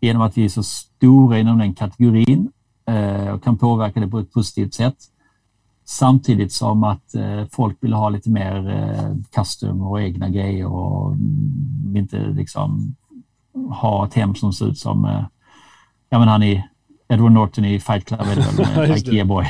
[0.01, 2.53] Genom att vi är så stora inom den kategorin
[2.87, 4.97] eh, och kan påverka det på ett positivt sätt.
[5.85, 11.13] Samtidigt som att eh, folk vill ha lite mer eh, custom och egna grejer och
[11.13, 12.95] mm, inte liksom
[13.71, 15.25] ha ett hem som ser ut som, eh,
[16.09, 16.72] ja men han är
[17.13, 19.47] Edward Norton i Fight Club är det väl med Ikea Boy.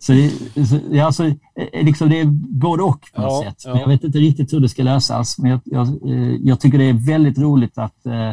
[0.00, 0.30] Så, det,
[0.66, 1.34] så, ja, alltså,
[1.72, 2.24] liksom det är
[2.60, 3.62] både och på något ja, sätt.
[3.66, 5.38] Men jag vet inte riktigt hur det ska lösas.
[5.38, 8.32] Men jag, jag, eh, jag tycker det är väldigt roligt att eh,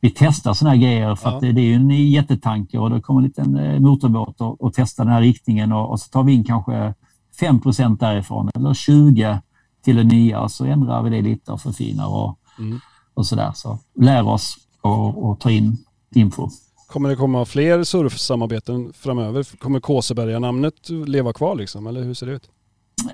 [0.00, 1.38] vi testar sådana här grejer för ja.
[1.40, 4.74] det, det är ju en jättetanke och det kommer en liten eh, motorbåt och, och
[4.74, 6.94] testar den här riktningen och, och, så tar vi in kanske
[7.40, 9.40] 5% därifrån eller 20
[9.84, 12.80] till det nya och så ändrar vi det lite och förfinar och, mm.
[13.14, 13.52] och så där.
[13.54, 15.76] Så lär oss och, och ta in
[16.14, 16.48] info.
[16.88, 19.58] Kommer det komma fler surfsamarbeten framöver?
[19.58, 22.50] Kommer Kåseberga-namnet leva kvar liksom, eller hur ser det ut?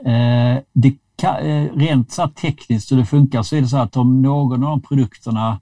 [0.05, 3.97] Eh, det kan, eh, rent så tekniskt hur det funkar så är det så att
[3.97, 5.61] om någon av produkterna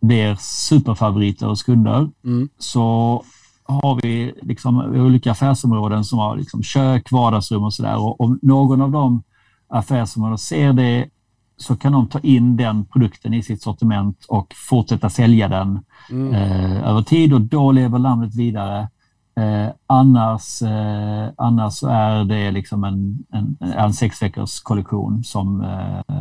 [0.00, 2.48] blir superfavoriter hos kunder mm.
[2.58, 3.24] så
[3.64, 7.96] har vi liksom olika affärsområden som har liksom kök, vardagsrum och sådär.
[7.98, 9.22] Och om någon av de
[9.68, 11.08] affärsområdena ser det
[11.56, 15.80] så kan de ta in den produkten i sitt sortiment och fortsätta sälja den
[16.10, 16.34] mm.
[16.34, 18.88] eh, över tid och då lever namnet vidare.
[19.36, 26.14] Eh, annars, eh, annars är det liksom en, en, en sex veckors kollektion som, eh,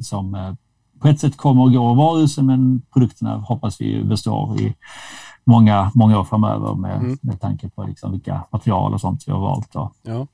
[0.00, 0.54] som eh,
[0.98, 4.74] på ett sätt kommer att gå i varuhusen men produkterna hoppas vi består i
[5.44, 7.18] många, många år framöver med, mm.
[7.22, 9.74] med tanke på liksom vilka material och sånt vi har valt.
[9.76, 10.26] Och, ja.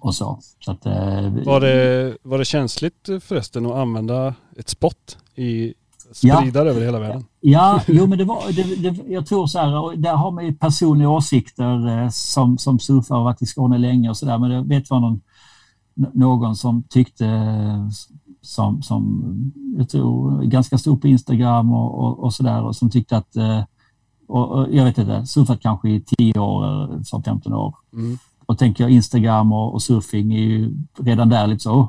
[0.00, 0.38] Och så.
[0.60, 5.74] så att, eh, var, det, var det känsligt förresten att använda ett spott i
[6.12, 6.74] spridare ja.
[6.74, 7.24] över hela världen?
[7.40, 10.46] Ja, jo, men det var, det, det, jag tror så här, och där har man
[10.46, 14.38] ju personliga åsikter eh, som, som surfare och varit i Skåne länge och så där,
[14.38, 15.20] men det vet var någon,
[15.94, 17.24] någon som tyckte
[18.42, 19.22] som, som
[19.78, 23.36] jag tror ganska stor på Instagram och, och, och så där och som tyckte att,
[23.36, 23.64] eh,
[24.28, 27.76] och, och, jag vet inte, surfat kanske i 10 år eller så 15 år.
[27.92, 28.18] Mm.
[28.52, 31.88] Och tänker jag Instagram och, och, surfing är ju redan där lite så,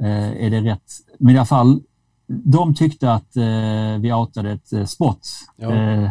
[0.00, 0.82] eh, är det rätt?
[1.18, 1.80] Men i alla fall,
[2.26, 5.28] de tyckte att eh, vi outade ett eh, spot.
[5.56, 5.72] Ja.
[5.72, 6.04] Eh,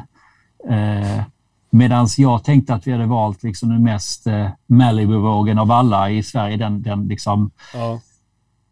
[0.69, 1.23] eh
[1.71, 6.23] Medan jag tänkte att vi hade valt liksom den mest eh, Malibu-vågen av alla i
[6.23, 6.57] Sverige.
[6.57, 7.99] Den, den liksom, ja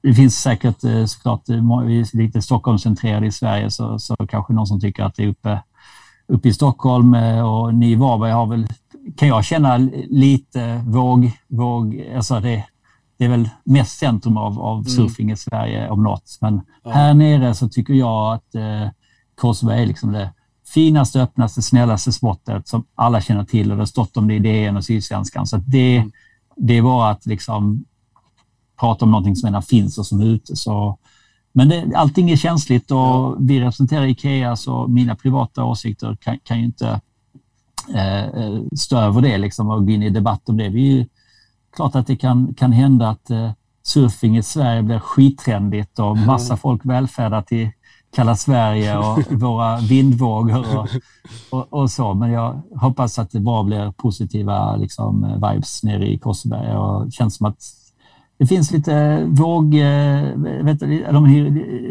[0.03, 0.77] det finns säkert
[1.07, 1.49] såklart,
[1.85, 5.27] vi är lite Stockholmscentrerade i Sverige så, så kanske någon som tycker att det är
[5.27, 5.61] uppe,
[6.27, 8.67] uppe i Stockholm och ni i Varberg har väl,
[9.15, 9.77] kan jag känna
[10.09, 12.63] lite våg, våg alltså det,
[13.17, 14.89] det är väl mest centrum av, av mm.
[14.89, 16.37] surfing i Sverige om något.
[16.41, 16.91] Men ja.
[16.91, 18.89] här nere så tycker jag att eh,
[19.35, 20.33] Korsberg är liksom det
[20.73, 24.39] finaste, öppnaste, snällaste spottet som alla känner till och det har stått om det i
[24.39, 25.47] DN och Sydsvenskan.
[25.47, 26.11] Så det, mm.
[26.55, 27.85] det är bara att liksom
[28.79, 30.55] prata om någonting som redan finns och som är ute.
[30.55, 30.97] Så,
[31.51, 33.35] men det, allting är känsligt och ja.
[33.39, 37.01] vi representerar Ikea så mina privata åsikter kan, kan ju inte
[38.77, 40.69] stå över det liksom, och gå in i debatt om det.
[40.69, 41.07] Vi är
[41.75, 43.51] klart att det kan, kan hända att eh,
[43.83, 46.57] surfing i Sverige blir skittrendigt och massa mm.
[46.57, 47.69] folk välfärdar till
[48.15, 50.87] kalla Sverige och våra vindvågor och,
[51.49, 52.13] och, och, så.
[52.13, 57.11] Men jag hoppas att det bara blir positiva liksom, vibes nere i Kosoberg och det
[57.11, 57.57] känns som att
[58.37, 59.75] det finns lite våg...
[59.75, 60.23] Eh,
[60.63, 61.27] vet du, de har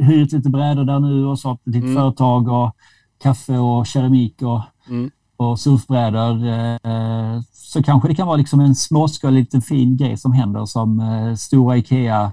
[0.03, 1.95] hyrt lite brädor där nu och så ett mm.
[1.95, 2.77] företag och
[3.23, 5.11] kaffe och keramik och, mm.
[5.37, 6.47] Och surfbrädor.
[6.47, 11.01] Eh, så kanske det kan vara liksom en småskalig liten fin grej som händer som
[11.01, 12.33] eh, stora Ikea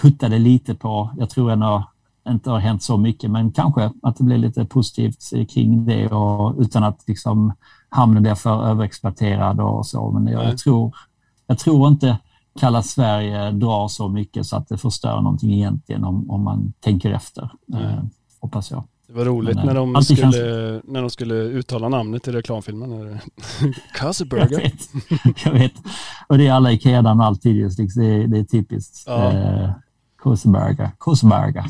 [0.00, 1.10] puttade lite på.
[1.18, 1.90] Jag tror ändå
[2.28, 6.54] inte har hänt så mycket, men kanske att det blir lite positivt kring det och
[6.58, 7.52] utan att liksom
[7.88, 10.10] hamnen blir för överexploaterad och så.
[10.10, 10.94] Men jag, jag tror,
[11.46, 12.18] jag tror inte
[12.60, 17.10] kalla Sverige drar så mycket så att det förstör någonting egentligen om, om man tänker
[17.10, 18.04] efter, eh,
[18.40, 18.84] hoppas jag.
[19.14, 20.36] Det var roligt Men, när, de skulle, känns...
[20.84, 23.18] när de skulle uttala namnet i reklamfilmen.
[23.94, 24.60] Kasseburger.
[25.24, 25.72] jag, jag vet.
[26.26, 27.76] Och det är alla Ikea-namn alltid just.
[27.76, 29.04] Det är, det är typiskt.
[29.06, 29.32] Ja.
[29.32, 29.70] Eh,
[30.16, 30.92] Koseberga.
[30.98, 31.64] Koseberga.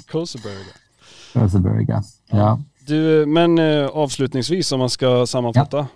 [1.33, 2.03] Koseberga.
[2.31, 2.61] Ja.
[2.87, 5.87] Du, men eh, avslutningsvis om man ska sammanfatta.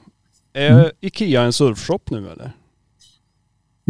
[0.53, 0.61] Ja.
[0.61, 0.90] Är mm.
[1.01, 2.53] Ikea en surfshop nu eller?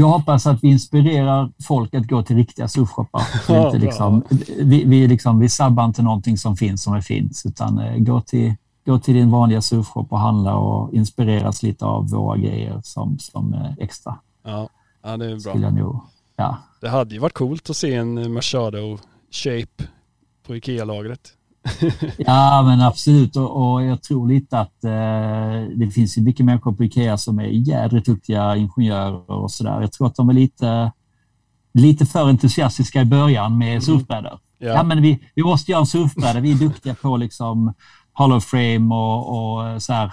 [0.01, 3.23] Jag hoppas att vi inspirerar folk att gå till riktiga surfshoppar.
[3.49, 4.25] Ja, liksom,
[4.59, 8.21] vi, vi, liksom, vi sabbar inte någonting som finns som är finns, utan eh, gå,
[8.21, 8.55] till,
[8.87, 13.55] gå till din vanliga surfshop och handla och inspireras lite av våra grejer som, som
[13.55, 14.19] eh, extra.
[14.45, 14.69] Ja,
[15.03, 15.71] ja det är bra.
[15.71, 16.01] Nog,
[16.37, 16.59] ja.
[16.81, 18.99] Det hade ju varit coolt att se en Machado
[19.31, 19.85] Shape
[20.47, 21.33] på Ikea-lagret.
[22.17, 23.37] ja, men absolut.
[23.37, 27.39] Och, och, jag tror lite att eh, det finns ju mycket människor på Ikea som
[27.39, 29.81] är jädrigt duktiga ingenjörer och så där.
[29.81, 30.93] Jag tror att de är lite,
[31.75, 33.81] lite för entusiastiska i början med mm.
[33.81, 34.39] surfbrädor.
[34.59, 34.69] Ja.
[34.69, 34.83] ja.
[34.83, 36.41] men vi, vi måste göra en surfbräda.
[36.41, 37.75] Vi är duktiga på liksom
[38.13, 40.13] hollow frame och, och så här.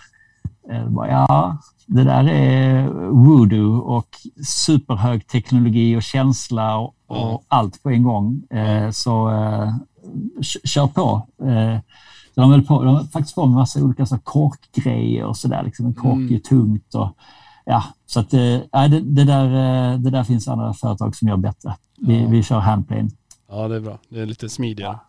[0.72, 4.10] Eh, ja, Det där är voodoo och
[4.46, 8.44] superhög teknologi och känsla och, och allt på en gång.
[8.50, 9.74] Eh, så eh,
[10.64, 11.28] kör på.
[11.42, 11.80] Eh,
[12.36, 15.64] de höll på, de faktiskt på med massa olika så korkgrejer och sådär.
[15.64, 15.86] Liksom.
[15.86, 16.36] En kork mm.
[16.36, 17.18] är tungt och
[17.66, 18.40] ja, så att äh,
[18.72, 19.50] det, det, där,
[19.98, 21.76] det där finns andra företag som gör bättre.
[21.98, 22.28] Vi, ja.
[22.30, 23.10] vi kör handplane.
[23.50, 24.00] Ja, det är bra.
[24.10, 25.00] Det är lite smidigare.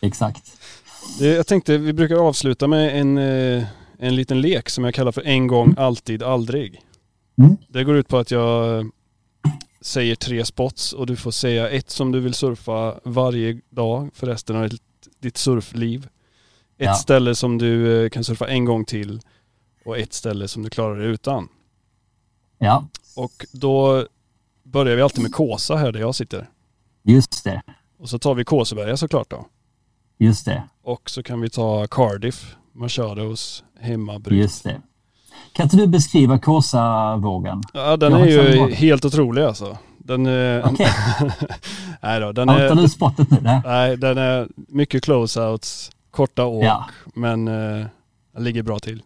[0.00, 0.58] Ja, exakt.
[1.20, 3.18] Jag tänkte, vi brukar avsluta med en,
[3.98, 6.80] en liten lek som jag kallar för en gång, alltid, aldrig.
[7.38, 7.56] Mm.
[7.68, 8.86] Det går ut på att jag
[9.86, 14.26] säger tre spots och du får säga ett som du vill surfa varje dag för
[14.26, 14.70] resten av
[15.20, 16.04] ditt surfliv.
[16.78, 16.94] Ett ja.
[16.94, 19.20] ställe som du eh, kan surfa en gång till
[19.84, 21.48] och ett ställe som du klarar dig utan.
[22.58, 22.88] Ja.
[23.16, 24.06] Och då
[24.62, 26.50] börjar vi alltid med Kåsa här där jag sitter.
[27.02, 27.62] Just det.
[27.98, 29.46] Och så tar vi Kåseberga såklart då.
[30.18, 30.62] Just det.
[30.82, 34.38] Och så kan vi ta Cardiff, Machados hemmabruk.
[34.38, 34.82] Just det.
[35.56, 37.62] Kan inte du beskriva Kåsavågen?
[37.72, 39.78] Ja, den är ju helt otrolig alltså.
[39.98, 40.66] Den är...
[40.66, 40.88] Okej.
[42.02, 42.74] nej då, den är...
[42.74, 43.38] du spottet nu?
[43.42, 43.60] Nej.
[43.64, 46.86] nej, den är mycket close-outs, korta åk, ja.
[47.14, 47.86] men uh,
[48.32, 49.02] den ligger bra till.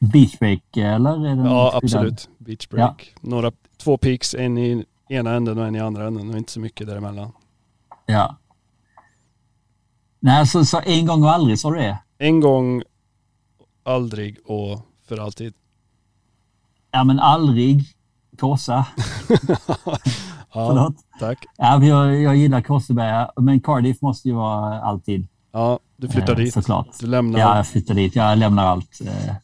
[0.00, 1.26] Beachbreak eller?
[1.26, 2.28] Är den ja, absolut.
[2.38, 3.12] Beachbreak.
[3.14, 3.28] Ja.
[3.28, 6.60] Några, två peaks, en i ena änden och en i andra änden och inte så
[6.60, 7.32] mycket däremellan.
[8.06, 8.36] Ja.
[10.20, 11.98] Nej, så, så en gång och aldrig sa du det?
[12.18, 12.82] En gång,
[13.84, 15.54] aldrig och för alltid.
[16.94, 17.84] Ja, men aldrig
[18.38, 18.86] Kåsa.
[19.28, 19.96] ja,
[20.52, 20.96] Förlåt.
[21.20, 21.44] Tack.
[21.56, 25.28] Ja, jag, jag gillar Kosseberga, men Cardiff måste ju vara alltid.
[25.52, 26.54] Ja, du flyttar eh, dit.
[26.54, 26.86] Såklart.
[27.00, 27.40] Du lämnar.
[27.40, 28.16] Ja, jag flyttar dit.
[28.16, 29.00] Jag lämnar allt.
[29.06, 29.34] Eh,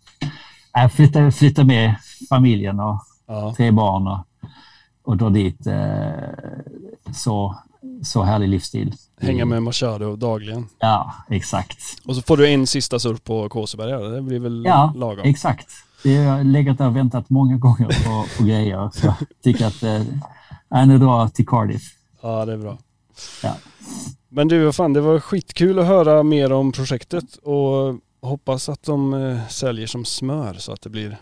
[0.73, 1.95] jag flyttar, flyttar med
[2.29, 3.55] familjen och ja.
[3.57, 4.27] tre barn och,
[5.03, 5.67] och drar dit.
[5.67, 7.57] Eh, så,
[8.03, 8.95] så härlig livsstil.
[9.21, 10.69] Hänga med Machado dagligen.
[10.79, 11.79] Ja, exakt.
[12.05, 13.99] Och så får du en sista surf på Kåseberga.
[13.99, 15.19] Det blir väl ja, lagom?
[15.25, 15.69] Ja, exakt.
[16.03, 18.91] Jag har legat där och väntat många gånger på, på grejer.
[18.93, 21.83] Så jag tycker att eh, nu drar till Cardiff.
[22.23, 22.79] Ja, det är bra.
[23.43, 23.57] Ja.
[24.29, 28.83] Men du, vad fan, det var skitkul att höra mer om projektet och hoppas att
[28.83, 31.19] de eh, säljer som smör så att det blir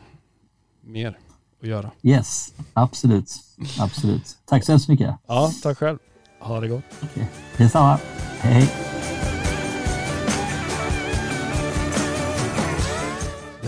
[0.85, 1.19] mer
[1.63, 1.91] att göra.
[2.03, 3.31] Yes, absolut.
[3.79, 4.37] Absolut.
[4.45, 5.15] Tack så hemskt mycket.
[5.27, 5.99] Ja, tack själv.
[6.41, 6.85] Ha det gott.
[7.03, 7.25] Okay.
[7.57, 7.99] Detsamma.
[8.41, 8.69] Hej.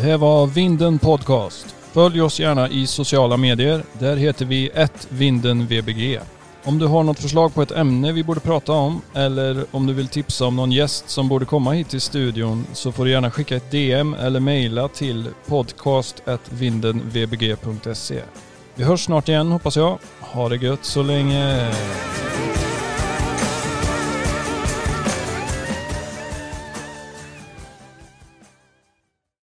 [0.00, 1.74] Här var Vinden Podcast.
[1.92, 3.82] Följ oss gärna i sociala medier.
[3.92, 4.70] Där heter vi
[5.08, 6.20] vindenvbg.
[6.64, 9.92] Om du har något förslag på ett ämne vi borde prata om eller om du
[9.92, 13.30] vill tipsa om någon gäst som borde komma hit till studion så får du gärna
[13.30, 18.22] skicka ett DM eller mejla till podcast.vindenvbg.se.
[18.74, 19.98] Vi hörs snart igen hoppas jag.
[20.20, 21.70] Ha det gött så länge.